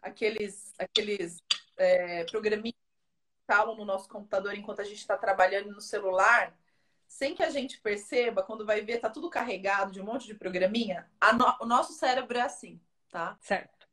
[0.02, 1.42] Aqueles, aqueles
[1.76, 6.56] é, programinhas que falam no nosso computador enquanto a gente está trabalhando no celular,
[7.06, 10.34] sem que a gente perceba, quando vai ver, tá tudo carregado de um monte de
[10.34, 11.08] programinha.
[11.38, 11.56] No...
[11.60, 13.38] o nosso cérebro é assim, tá?
[13.40, 13.86] Certo.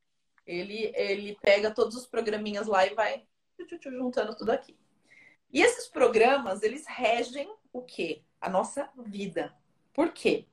[0.45, 3.27] Ele, ele pega todos os programinhas lá e vai
[3.83, 4.77] juntando tudo aqui.
[5.53, 8.23] E esses programas, eles regem o quê?
[8.39, 9.53] A nossa vida.
[9.93, 10.47] Por quê?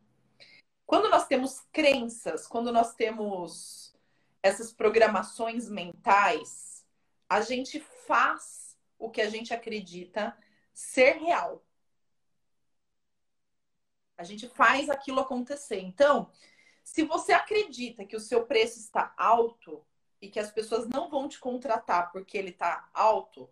[0.88, 3.94] Quando nós temos crenças, quando nós temos
[4.42, 6.82] essas programações mentais,
[7.28, 10.34] a gente faz o que a gente acredita
[10.72, 11.62] ser real.
[14.16, 15.78] A gente faz aquilo acontecer.
[15.78, 16.32] Então,
[16.82, 19.84] se você acredita que o seu preço está alto
[20.22, 23.50] e que as pessoas não vão te contratar porque ele está alto,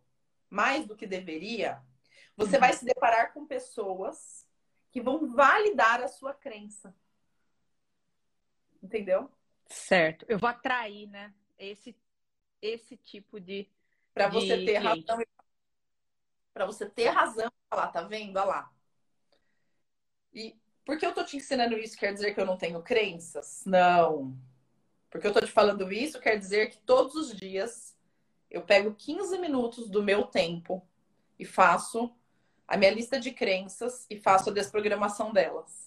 [0.48, 1.84] mais do que deveria,
[2.34, 2.60] você uhum.
[2.60, 4.48] vai se deparar com pessoas
[4.90, 6.96] que vão validar a sua crença.
[8.86, 9.28] Entendeu?
[9.66, 10.24] Certo.
[10.28, 11.34] Eu vou atrair, né?
[11.58, 11.96] Esse,
[12.62, 13.68] esse tipo de.
[14.14, 15.08] Para você ter cliente.
[15.08, 15.26] razão.
[16.54, 18.36] Para você ter razão, falar, tá vendo?
[18.36, 18.72] Olha lá.
[20.32, 23.62] E porque eu tô te ensinando isso quer dizer que eu não tenho crenças?
[23.66, 24.38] Não.
[25.10, 27.96] Porque eu tô te falando isso quer dizer que todos os dias
[28.48, 30.86] eu pego 15 minutos do meu tempo
[31.38, 32.14] e faço
[32.68, 35.85] a minha lista de crenças e faço a desprogramação delas.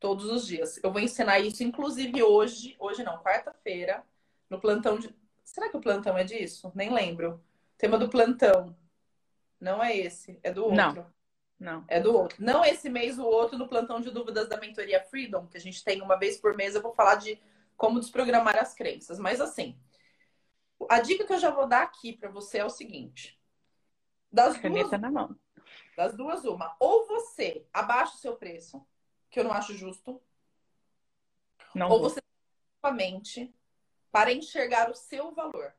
[0.00, 0.78] Todos os dias.
[0.82, 4.04] Eu vou ensinar isso, inclusive hoje, hoje não, quarta-feira,
[4.48, 5.14] no plantão de.
[5.44, 6.70] Será que o plantão é disso?
[6.74, 7.42] Nem lembro.
[7.76, 8.76] tema do plantão.
[9.60, 10.76] Não é esse, é do outro.
[10.76, 11.18] Não.
[11.58, 11.84] Não.
[11.88, 12.36] É do outro.
[12.38, 15.82] Não esse mês, o outro, no plantão de dúvidas da mentoria Freedom, que a gente
[15.82, 17.40] tem uma vez por mês, eu vou falar de
[17.76, 19.18] como desprogramar as crenças.
[19.18, 19.76] Mas assim,
[20.88, 23.40] a dica que eu já vou dar aqui para você é o seguinte:
[24.30, 25.36] das Caneta duas, na mão.
[25.96, 26.76] Das duas, uma.
[26.78, 28.86] Ou você abaixa o seu preço,
[29.30, 30.20] que eu não acho justo.
[31.74, 32.10] Não ou vou.
[32.10, 32.20] você
[32.80, 33.54] sua mente
[34.10, 35.74] para enxergar o seu valor.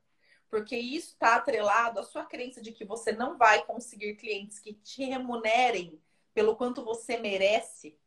[0.49, 4.73] Porque isso está atrelado à sua crença de que você não vai conseguir clientes que
[4.73, 6.01] te remunerem
[6.33, 7.99] pelo quanto você merece.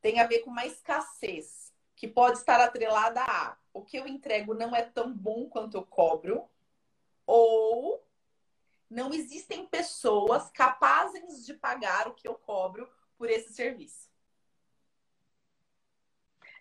[0.00, 4.54] Tem a ver com uma escassez que pode estar atrelada a o que eu entrego
[4.54, 6.48] não é tão bom quanto eu cobro,
[7.26, 8.04] ou
[8.90, 12.88] não existem pessoas capazes de pagar o que eu cobro
[13.22, 14.10] por esse serviço.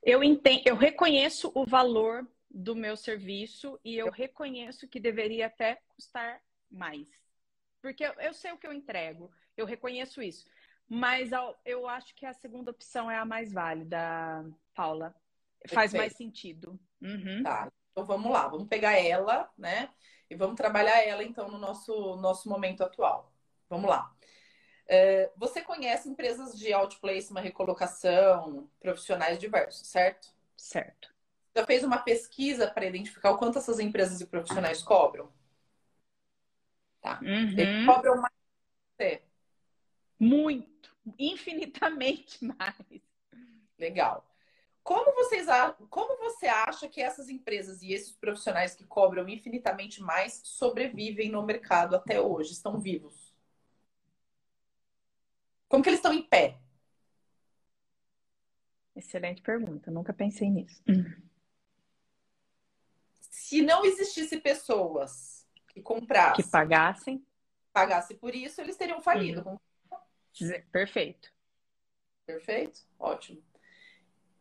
[0.04, 5.82] Eu entendo, eu reconheço o valor do meu serviço e eu reconheço que deveria até
[5.88, 7.10] custar mais.
[7.82, 10.45] Porque eu, eu sei o que eu entrego, eu reconheço isso.
[10.88, 11.32] Mas
[11.65, 13.97] eu acho que a segunda opção é a mais válida,
[14.76, 15.15] Paula.
[15.67, 16.80] Faz mais sentido.
[17.02, 17.41] Uhum.
[17.41, 17.71] Tá.
[17.91, 19.89] Então vamos lá, vamos pegar ela, né?
[20.30, 23.34] E vamos trabalhar ela então no nosso, nosso momento atual.
[23.67, 24.15] Vamos lá.
[24.88, 30.30] É, você conhece empresas de outplacement, recolocação, profissionais diversos, certo?
[30.58, 31.13] Certo.
[31.56, 35.32] Já fez uma pesquisa para identificar o quanto essas empresas e profissionais cobram?
[37.02, 37.20] Tá.
[37.22, 37.58] Uhum.
[37.58, 38.34] Eles cobram mais
[38.98, 39.24] que você.
[40.20, 43.02] Muito, infinitamente mais.
[43.78, 44.26] Legal.
[44.84, 45.48] Como, vocês,
[45.89, 51.44] como você acha que essas empresas e esses profissionais que cobram infinitamente mais sobrevivem no
[51.44, 52.54] mercado até hoje?
[52.54, 53.31] Estão vivos?
[55.72, 56.60] Como que eles estão em pé?
[58.94, 60.84] Excelente pergunta, nunca pensei nisso.
[63.22, 67.26] Se não existisse pessoas que comprassem, que pagassem,
[67.72, 69.48] pagassem por isso, eles teriam falido.
[69.48, 70.62] Uhum.
[70.74, 71.34] Perfeito.
[72.26, 72.82] Perfeito?
[73.00, 73.42] Ótimo.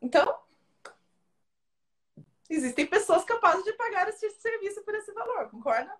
[0.02, 0.36] Então,
[2.48, 5.96] existem pessoas capazes de pagar esse serviço por esse valor, concorda?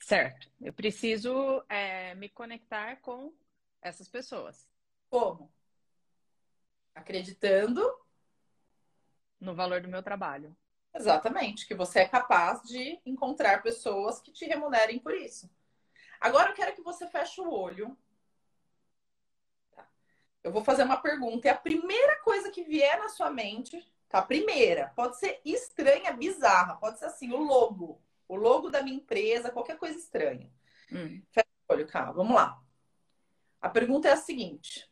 [0.00, 0.50] Certo.
[0.60, 3.32] Eu preciso é, me conectar com
[3.84, 4.66] essas pessoas.
[5.08, 5.52] Como?
[6.92, 7.80] Acreditando
[9.40, 10.56] no valor do meu trabalho.
[10.92, 15.48] Exatamente, que você é capaz de encontrar pessoas que te remunerem por isso.
[16.20, 17.96] Agora eu quero que você feche o olho
[20.44, 24.20] eu vou fazer uma pergunta e a primeira coisa que vier na sua mente, tá?
[24.20, 29.50] Primeira, pode ser estranha, bizarra, pode ser assim, o logo, o logo da minha empresa,
[29.50, 30.52] qualquer coisa estranha.
[30.92, 31.22] Hum.
[31.30, 32.62] Fecha o olho, cara, vamos lá.
[33.64, 34.86] A pergunta é a seguinte: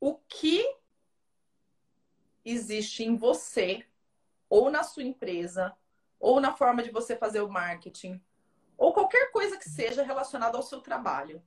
[0.00, 0.64] O que
[2.42, 3.86] existe em você,
[4.48, 5.76] ou na sua empresa,
[6.18, 8.18] ou na forma de você fazer o marketing,
[8.78, 11.44] ou qualquer coisa que seja relacionada ao seu trabalho,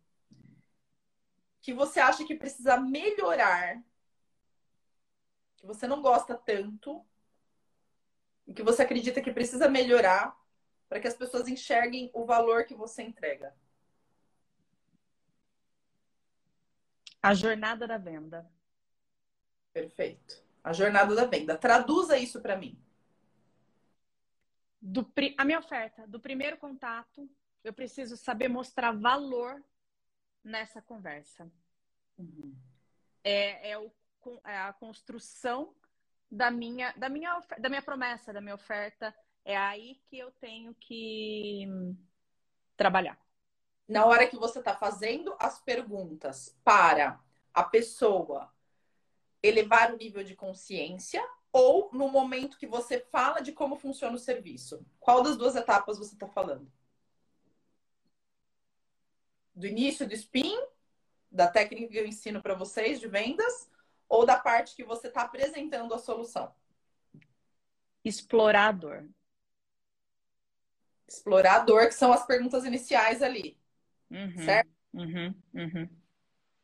[1.60, 3.84] que você acha que precisa melhorar,
[5.56, 7.04] que você não gosta tanto,
[8.45, 10.38] e que você acredita que precisa melhorar
[10.88, 13.54] para que as pessoas enxerguem o valor que você entrega?
[17.21, 18.50] A jornada da venda.
[19.73, 20.43] Perfeito.
[20.63, 21.58] A jornada da venda.
[21.58, 22.78] Traduza isso para mim
[24.82, 27.30] do, a minha oferta, do primeiro contato,
[27.63, 29.62] eu preciso saber mostrar valor
[30.44, 31.52] nessa conversa.
[32.17, 32.56] Uhum.
[33.23, 33.92] É, é, o,
[34.46, 35.75] é, a construção
[36.31, 39.13] da minha, da, minha, da minha promessa, da minha oferta.
[39.48, 41.65] É aí que eu tenho que
[42.75, 43.17] trabalhar.
[43.87, 47.17] Na hora que você está fazendo as perguntas para
[47.54, 48.54] a pessoa
[49.41, 54.19] elevar o nível de consciência, ou no momento que você fala de como funciona o
[54.19, 54.85] serviço?
[55.00, 56.69] Qual das duas etapas você está falando?
[59.56, 60.62] Do início do spin,
[61.31, 63.71] da técnica que eu ensino para vocês de vendas,
[64.10, 66.54] ou da parte que você está apresentando a solução?
[68.04, 69.08] Explorador.
[71.08, 73.58] Explorador, que são as perguntas iniciais ali.
[74.12, 74.70] Uhum, certo?
[74.94, 75.90] Uhum, uhum.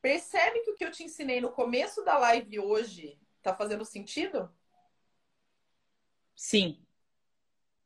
[0.01, 4.51] Percebe que o que eu te ensinei no começo da live hoje tá fazendo sentido?
[6.35, 6.85] Sim.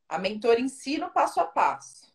[0.08, 2.12] A mentora ensina passo a passo.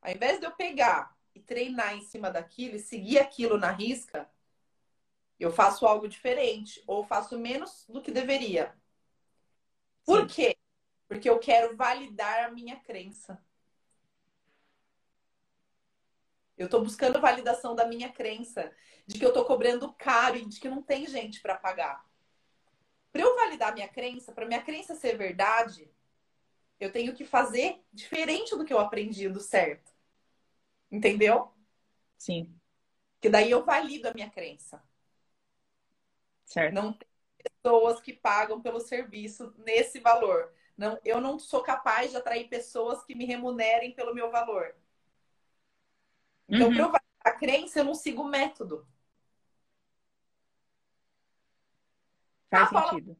[0.00, 4.30] Ao invés de eu pegar e treinar em cima daquilo e seguir aquilo na risca,
[5.38, 8.74] eu faço algo diferente ou faço menos do que deveria.
[10.04, 10.26] Por Sim.
[10.26, 10.57] quê?
[11.08, 13.42] Porque eu quero validar a minha crença.
[16.56, 18.70] Eu estou buscando validação da minha crença
[19.06, 22.04] de que eu estou cobrando caro e de que não tem gente para pagar.
[23.10, 25.90] Para eu validar minha crença, para minha crença ser verdade,
[26.78, 29.90] eu tenho que fazer diferente do que eu aprendi do certo.
[30.90, 31.52] Entendeu?
[32.16, 32.54] Sim.
[33.20, 34.82] Que daí eu valido a minha crença.
[36.44, 36.74] Certo.
[36.74, 37.08] Não tem
[37.62, 40.52] pessoas que pagam pelo serviço nesse valor.
[40.78, 44.76] Não, eu não sou capaz de atrair pessoas que me remunerem pelo meu valor.
[46.48, 46.74] Então, uhum.
[46.74, 48.86] para eu validar a crença, eu não sigo o método.
[52.48, 53.16] Faz ah, sentido.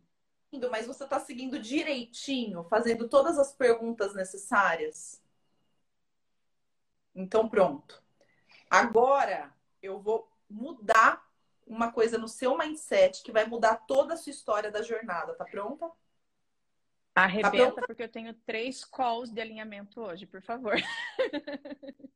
[0.51, 5.21] Paula, mas você está seguindo direitinho, fazendo todas as perguntas necessárias.
[7.13, 8.01] Então, pronto.
[8.71, 9.53] Agora
[9.83, 11.29] eu vou mudar
[11.67, 15.35] uma coisa no seu mindset que vai mudar toda a sua história da jornada.
[15.35, 15.91] Tá pronta?
[17.25, 20.75] Arrebenta, tá porque eu tenho três calls de alinhamento hoje, por favor.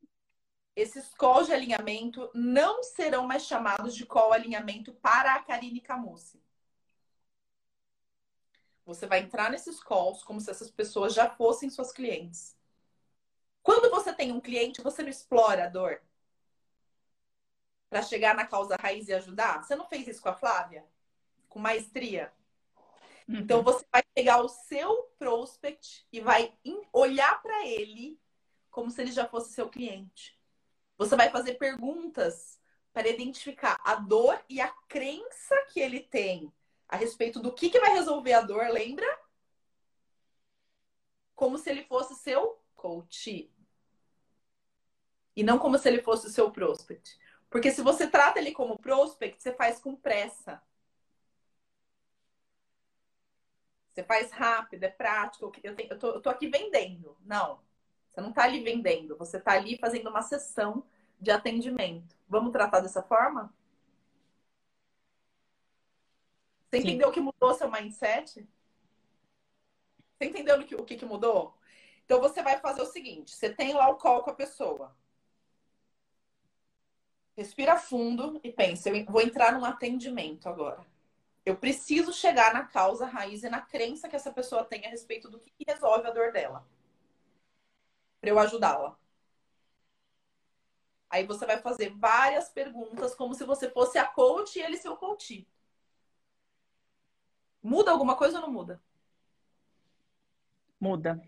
[0.75, 6.43] Esses calls de alinhamento não serão mais chamados de call alinhamento para a Karine Camusi.
[8.85, 12.57] Você vai entrar nesses calls como se essas pessoas já fossem suas clientes.
[13.63, 16.01] Quando você tem um cliente, você não explora a dor
[17.89, 19.63] para chegar na causa raiz e ajudar?
[19.63, 20.85] Você não fez isso com a Flávia?
[21.49, 22.33] Com maestria?
[23.29, 23.37] Uhum.
[23.37, 26.53] Então você vai pegar o seu prospect e vai
[26.93, 28.21] olhar para ele
[28.71, 30.39] como se ele já fosse seu cliente.
[30.97, 32.61] Você vai fazer perguntas
[32.93, 36.53] para identificar a dor e a crença que ele tem
[36.89, 39.07] a respeito do que, que vai resolver a dor, lembra?
[41.35, 43.51] Como se ele fosse seu coach.
[45.35, 47.19] E não como se ele fosse o seu prospect.
[47.49, 50.63] Porque se você trata ele como prospect, você faz com pressa.
[53.93, 55.53] Você faz rápido, é prático.
[55.63, 57.17] Eu, tenho, eu, tô, eu tô aqui vendendo.
[57.25, 57.61] Não.
[58.09, 59.17] Você não está ali vendendo.
[59.17, 60.85] Você está ali fazendo uma sessão
[61.21, 62.17] de atendimento.
[62.29, 63.53] Vamos tratar dessa forma?
[66.69, 66.89] Você Sim.
[66.89, 68.49] entendeu o que mudou seu mindset?
[70.17, 71.59] Você entendeu o que, o que mudou?
[72.05, 74.97] Então você vai fazer o seguinte: você tem lá o call com a pessoa.
[77.37, 80.87] Respira fundo e pensa, eu vou entrar num atendimento agora.
[81.45, 85.29] Eu preciso chegar na causa raiz e na crença que essa pessoa tem a respeito
[85.29, 86.67] do que resolve a dor dela.
[88.21, 88.97] Para eu ajudá-la.
[91.11, 94.97] Aí você vai fazer várias perguntas como se você fosse a coach e ele seu
[94.97, 95.47] coach.
[97.63, 98.83] Muda alguma coisa ou não muda?
[100.81, 101.21] Muda.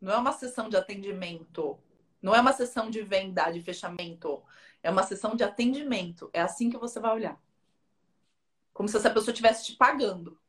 [0.00, 1.78] Não é uma sessão de atendimento.
[2.20, 4.42] Não é uma sessão de venda, de fechamento.
[4.82, 6.30] É uma sessão de atendimento.
[6.32, 7.40] É assim que você vai olhar.
[8.72, 10.40] Como se essa pessoa estivesse te pagando.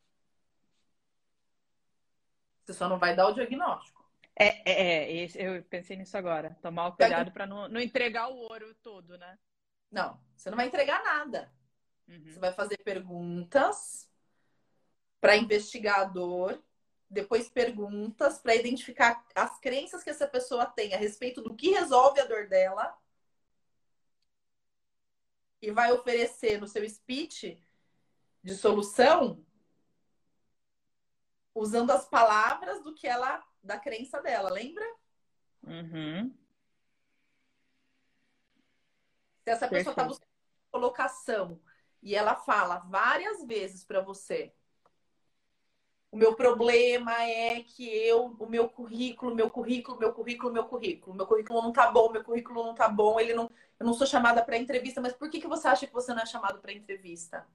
[2.63, 4.03] Você só não vai dar o diagnóstico.
[4.35, 6.57] É, é, é eu pensei nisso agora.
[6.61, 9.37] Tomar o cuidado para não, não entregar o ouro todo, né?
[9.91, 11.53] Não, você não vai entregar nada.
[12.07, 12.23] Uhum.
[12.25, 14.09] Você vai fazer perguntas
[15.21, 16.61] para investigador,
[17.09, 22.19] depois perguntas para identificar as crenças que essa pessoa tem a respeito do que resolve
[22.19, 22.97] a dor dela
[25.61, 27.57] e vai oferecer no seu speech
[28.43, 29.43] de solução
[31.55, 34.85] usando as palavras do que ela da crença dela, lembra?
[35.63, 36.35] Uhum.
[39.43, 40.29] Se essa pessoa está buscando
[40.71, 41.61] colocação
[42.01, 44.53] e ela fala várias vezes para você
[46.13, 51.15] o meu problema é que eu, o meu currículo, meu currículo, meu currículo, meu currículo,
[51.15, 54.05] meu currículo não tá bom, meu currículo não tá bom, ele não, eu não sou
[54.05, 56.71] chamada para entrevista, mas por que, que você acha que você não é chamado para
[56.71, 57.47] entrevista?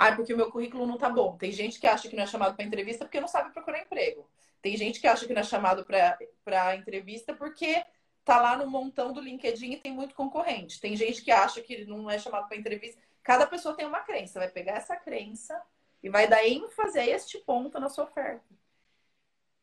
[0.00, 1.36] Ah, porque o meu currículo não tá bom.
[1.36, 4.30] Tem gente que acha que não é chamado para entrevista porque não sabe procurar emprego.
[4.62, 7.84] Tem gente que acha que não é chamado para entrevista porque
[8.24, 10.80] tá lá no montão do LinkedIn e tem muito concorrente.
[10.80, 13.02] Tem gente que acha que não é chamado para entrevista.
[13.24, 14.38] Cada pessoa tem uma crença.
[14.38, 15.60] Vai pegar essa crença
[16.00, 18.54] e vai dar ênfase a este ponto na sua oferta.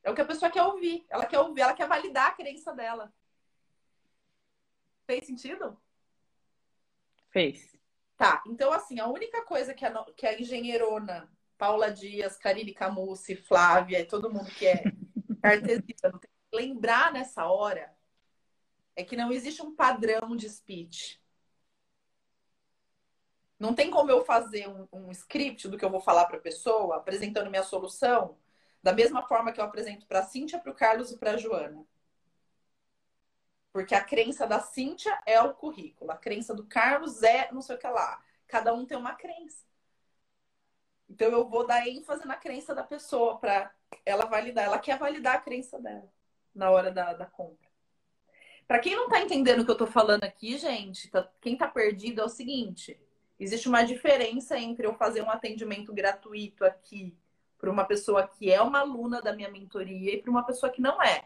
[0.03, 1.05] É o que a pessoa quer ouvir.
[1.09, 3.13] Ela quer ouvir, ela quer validar a crença dela.
[5.07, 5.79] Fez sentido?
[7.29, 7.74] Fez.
[8.17, 13.35] Tá, então assim, a única coisa que a, que a engenheirona Paula Dias, Karine Camusi,
[13.35, 14.83] Flávia e todo mundo que é
[15.41, 17.93] cartesista tem que lembrar nessa hora
[18.95, 21.21] é que não existe um padrão de speech.
[23.59, 26.41] Não tem como eu fazer um, um script do que eu vou falar para a
[26.41, 28.37] pessoa, apresentando minha solução,
[28.83, 31.37] da mesma forma que eu apresento para a Cíntia, para o Carlos e para a
[31.37, 31.85] Joana.
[33.75, 37.75] Porque a crença da Cíntia é o currículo, a crença do Carlos é não sei
[37.75, 38.23] o que lá.
[38.47, 39.65] Cada um tem uma crença.
[41.09, 43.69] Então eu vou dar ênfase na crença da pessoa para
[44.05, 44.63] ela validar.
[44.63, 46.09] Ela quer validar a crença dela
[46.55, 47.67] na hora da, da compra.
[48.65, 51.67] Para quem não está entendendo o que eu estou falando aqui, gente, tá, quem está
[51.67, 52.97] perdido é o seguinte:
[53.37, 57.13] existe uma diferença entre eu fazer um atendimento gratuito aqui
[57.57, 60.81] para uma pessoa que é uma aluna da minha mentoria e para uma pessoa que
[60.81, 61.25] não é.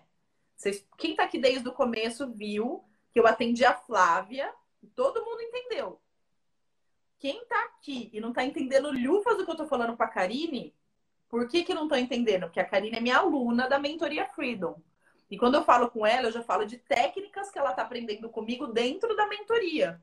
[0.60, 2.84] Vocês, quem está aqui desde o começo viu
[3.14, 4.53] que eu atendi a Flávia
[4.84, 6.01] e todo mundo entendeu.
[7.18, 10.10] Quem está aqui e não está entendendo lufas do que eu estou falando para a
[10.10, 10.76] Karine,
[11.30, 12.41] por que, que não estou entendendo?
[12.41, 14.82] Porque a Karine é minha aluna da mentoria Freedom.
[15.32, 18.30] E quando eu falo com ela, eu já falo de técnicas que ela está aprendendo
[18.30, 20.01] comigo dentro da mentoria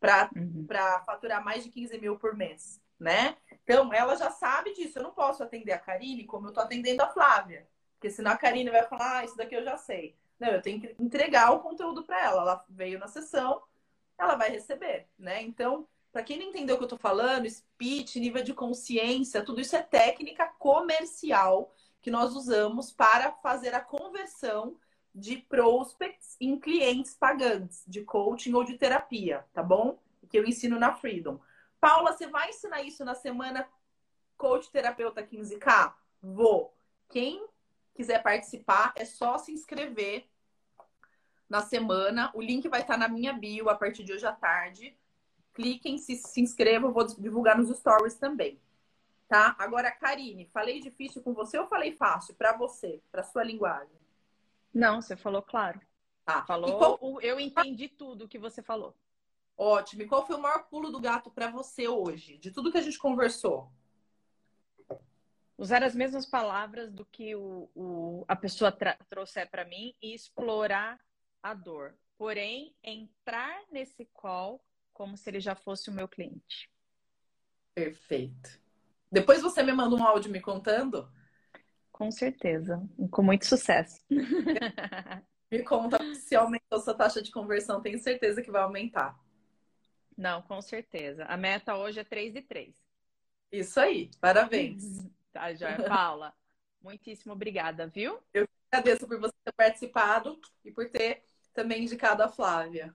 [0.00, 0.66] para uhum.
[1.06, 3.36] faturar mais de 15 mil por mês, né?
[3.62, 4.98] Então, ela já sabe disso.
[4.98, 7.70] Eu não posso atender a Karine como eu estou atendendo a Flávia.
[8.02, 10.16] Porque senão a Karine vai falar, ah, isso daqui eu já sei.
[10.40, 12.42] Não, eu tenho que entregar o conteúdo para ela.
[12.42, 13.62] Ela veio na sessão,
[14.18, 15.40] ela vai receber, né?
[15.40, 19.60] Então, para quem não entendeu o que eu estou falando, speech, nível de consciência, tudo
[19.60, 24.76] isso é técnica comercial que nós usamos para fazer a conversão
[25.14, 29.96] de prospects em clientes pagantes, de coaching ou de terapia, tá bom?
[30.28, 31.38] Que eu ensino na Freedom.
[31.80, 33.64] Paula, você vai ensinar isso na semana
[34.36, 35.94] Coach Terapeuta 15K?
[36.20, 36.74] Vou.
[37.08, 37.46] Quem
[37.94, 40.28] quiser participar, é só se inscrever
[41.48, 42.30] na semana.
[42.34, 44.96] O link vai estar na minha bio a partir de hoje à tarde
[45.52, 48.60] cliquem, se, se inscrevam, eu vou divulgar nos stories também.
[49.28, 49.56] Tá?
[49.58, 53.98] Agora, Karine, falei difícil com você ou falei fácil para você, para sua linguagem?
[54.74, 55.80] Não, você falou claro.
[56.24, 56.44] Tá.
[56.44, 57.20] Falou, qual...
[57.20, 58.94] eu entendi tudo que você falou.
[59.56, 60.02] Ótimo.
[60.02, 62.82] E qual foi o maior pulo do gato para você hoje, de tudo que a
[62.82, 63.70] gente conversou?
[65.56, 68.76] Usar as mesmas palavras do que o, o a pessoa
[69.08, 70.98] trouxer para mim e explorar
[71.42, 71.94] a dor.
[72.16, 76.70] Porém, entrar nesse call como se ele já fosse o meu cliente.
[77.74, 78.60] Perfeito.
[79.10, 81.10] Depois você me manda um áudio me contando?
[81.90, 82.82] Com certeza.
[83.10, 84.00] Com muito sucesso.
[85.50, 87.82] me conta se aumentou sua taxa de conversão.
[87.82, 89.18] Tenho certeza que vai aumentar.
[90.16, 91.24] Não, com certeza.
[91.24, 92.74] A meta hoje é 3 de 3.
[93.50, 94.10] Isso aí.
[94.20, 95.04] Parabéns.
[95.32, 95.82] Tá, Joia.
[95.88, 96.34] Paula,
[96.80, 98.22] muitíssimo obrigada, viu?
[98.34, 101.24] Eu agradeço por você ter participado e por ter
[101.54, 102.94] também indicado a Flávia.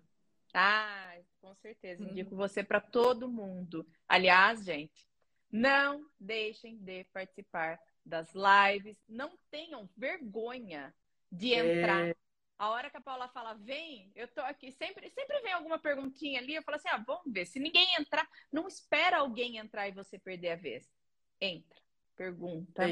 [0.54, 2.04] Ah, com certeza.
[2.04, 2.38] Indico uhum.
[2.38, 3.88] você para todo mundo.
[4.08, 5.08] Aliás, gente,
[5.52, 8.98] não deixem de participar das lives.
[9.08, 10.94] Não tenham vergonha
[11.32, 11.80] de é.
[11.80, 12.08] entrar.
[12.08, 12.16] É.
[12.60, 14.72] A hora que a Paula fala, vem, eu tô aqui.
[14.72, 16.56] Sempre, sempre vem alguma perguntinha ali.
[16.56, 17.46] Eu falo assim, ah, vamos ver.
[17.46, 20.92] Se ninguém entrar, não espera alguém entrar e você perder a vez.
[21.40, 21.80] Entra,
[22.18, 22.84] pergunta.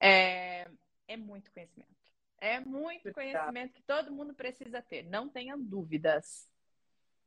[0.00, 0.66] É,
[1.08, 1.98] é muito conhecimento.
[2.40, 5.02] É muito conhecimento que todo mundo precisa ter.
[5.02, 6.48] Não tenha dúvidas.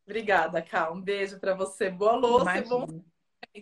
[0.06, 0.90] Obrigada, Ká.
[0.90, 1.90] Um beijo para você.
[1.90, 3.04] Boa louça e bons...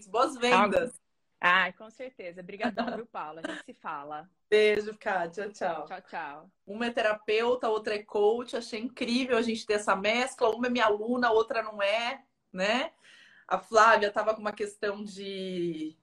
[0.08, 1.02] boas vendas.
[1.42, 2.42] Ah, com certeza.
[2.42, 3.42] Obrigadão, viu, Paula?
[3.44, 4.30] A gente se fala.
[4.50, 5.28] Beijo, Ká.
[5.28, 5.86] Tchau, tchau.
[5.86, 6.52] Tchau, tchau.
[6.68, 8.56] Uma é terapeuta, outra é coach.
[8.56, 10.50] Achei incrível a gente ter essa mescla.
[10.50, 12.24] Uma é minha aluna, a outra não é,
[12.54, 12.92] né?
[13.48, 15.98] A Flávia estava com uma questão de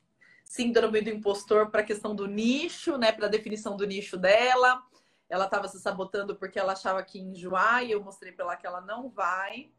[0.46, 3.10] síndrome do impostor para a questão do nicho, né?
[3.10, 4.82] Para a definição do nicho dela.
[5.28, 8.56] Ela estava se sabotando porque ela achava que ia enjoar e eu mostrei para ela
[8.56, 9.72] que ela não vai.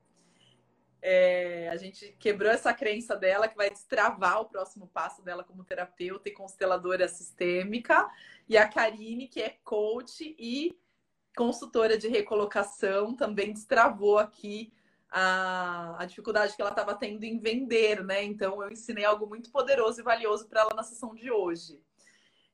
[1.01, 5.63] É, a gente quebrou essa crença dela que vai destravar o próximo passo dela como
[5.63, 8.09] terapeuta e consteladora sistêmica.
[8.49, 10.77] E a Karine, que é coach e
[11.35, 14.73] consultora de recolocação, também destravou aqui
[15.09, 18.23] a, a dificuldade que ela estava tendo em vender, né?
[18.23, 21.79] Então eu ensinei algo muito poderoso e valioso para ela na sessão de hoje.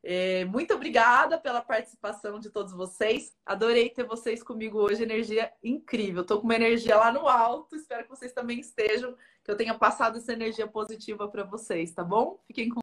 [0.05, 3.33] É, muito obrigada pela participação de todos vocês.
[3.45, 5.01] Adorei ter vocês comigo hoje.
[5.01, 6.23] Energia incrível.
[6.23, 7.75] Estou com uma energia lá no alto.
[7.75, 9.15] Espero que vocês também estejam.
[9.43, 12.37] Que eu tenha passado essa energia positiva para vocês, tá bom?
[12.45, 12.82] Fiquem com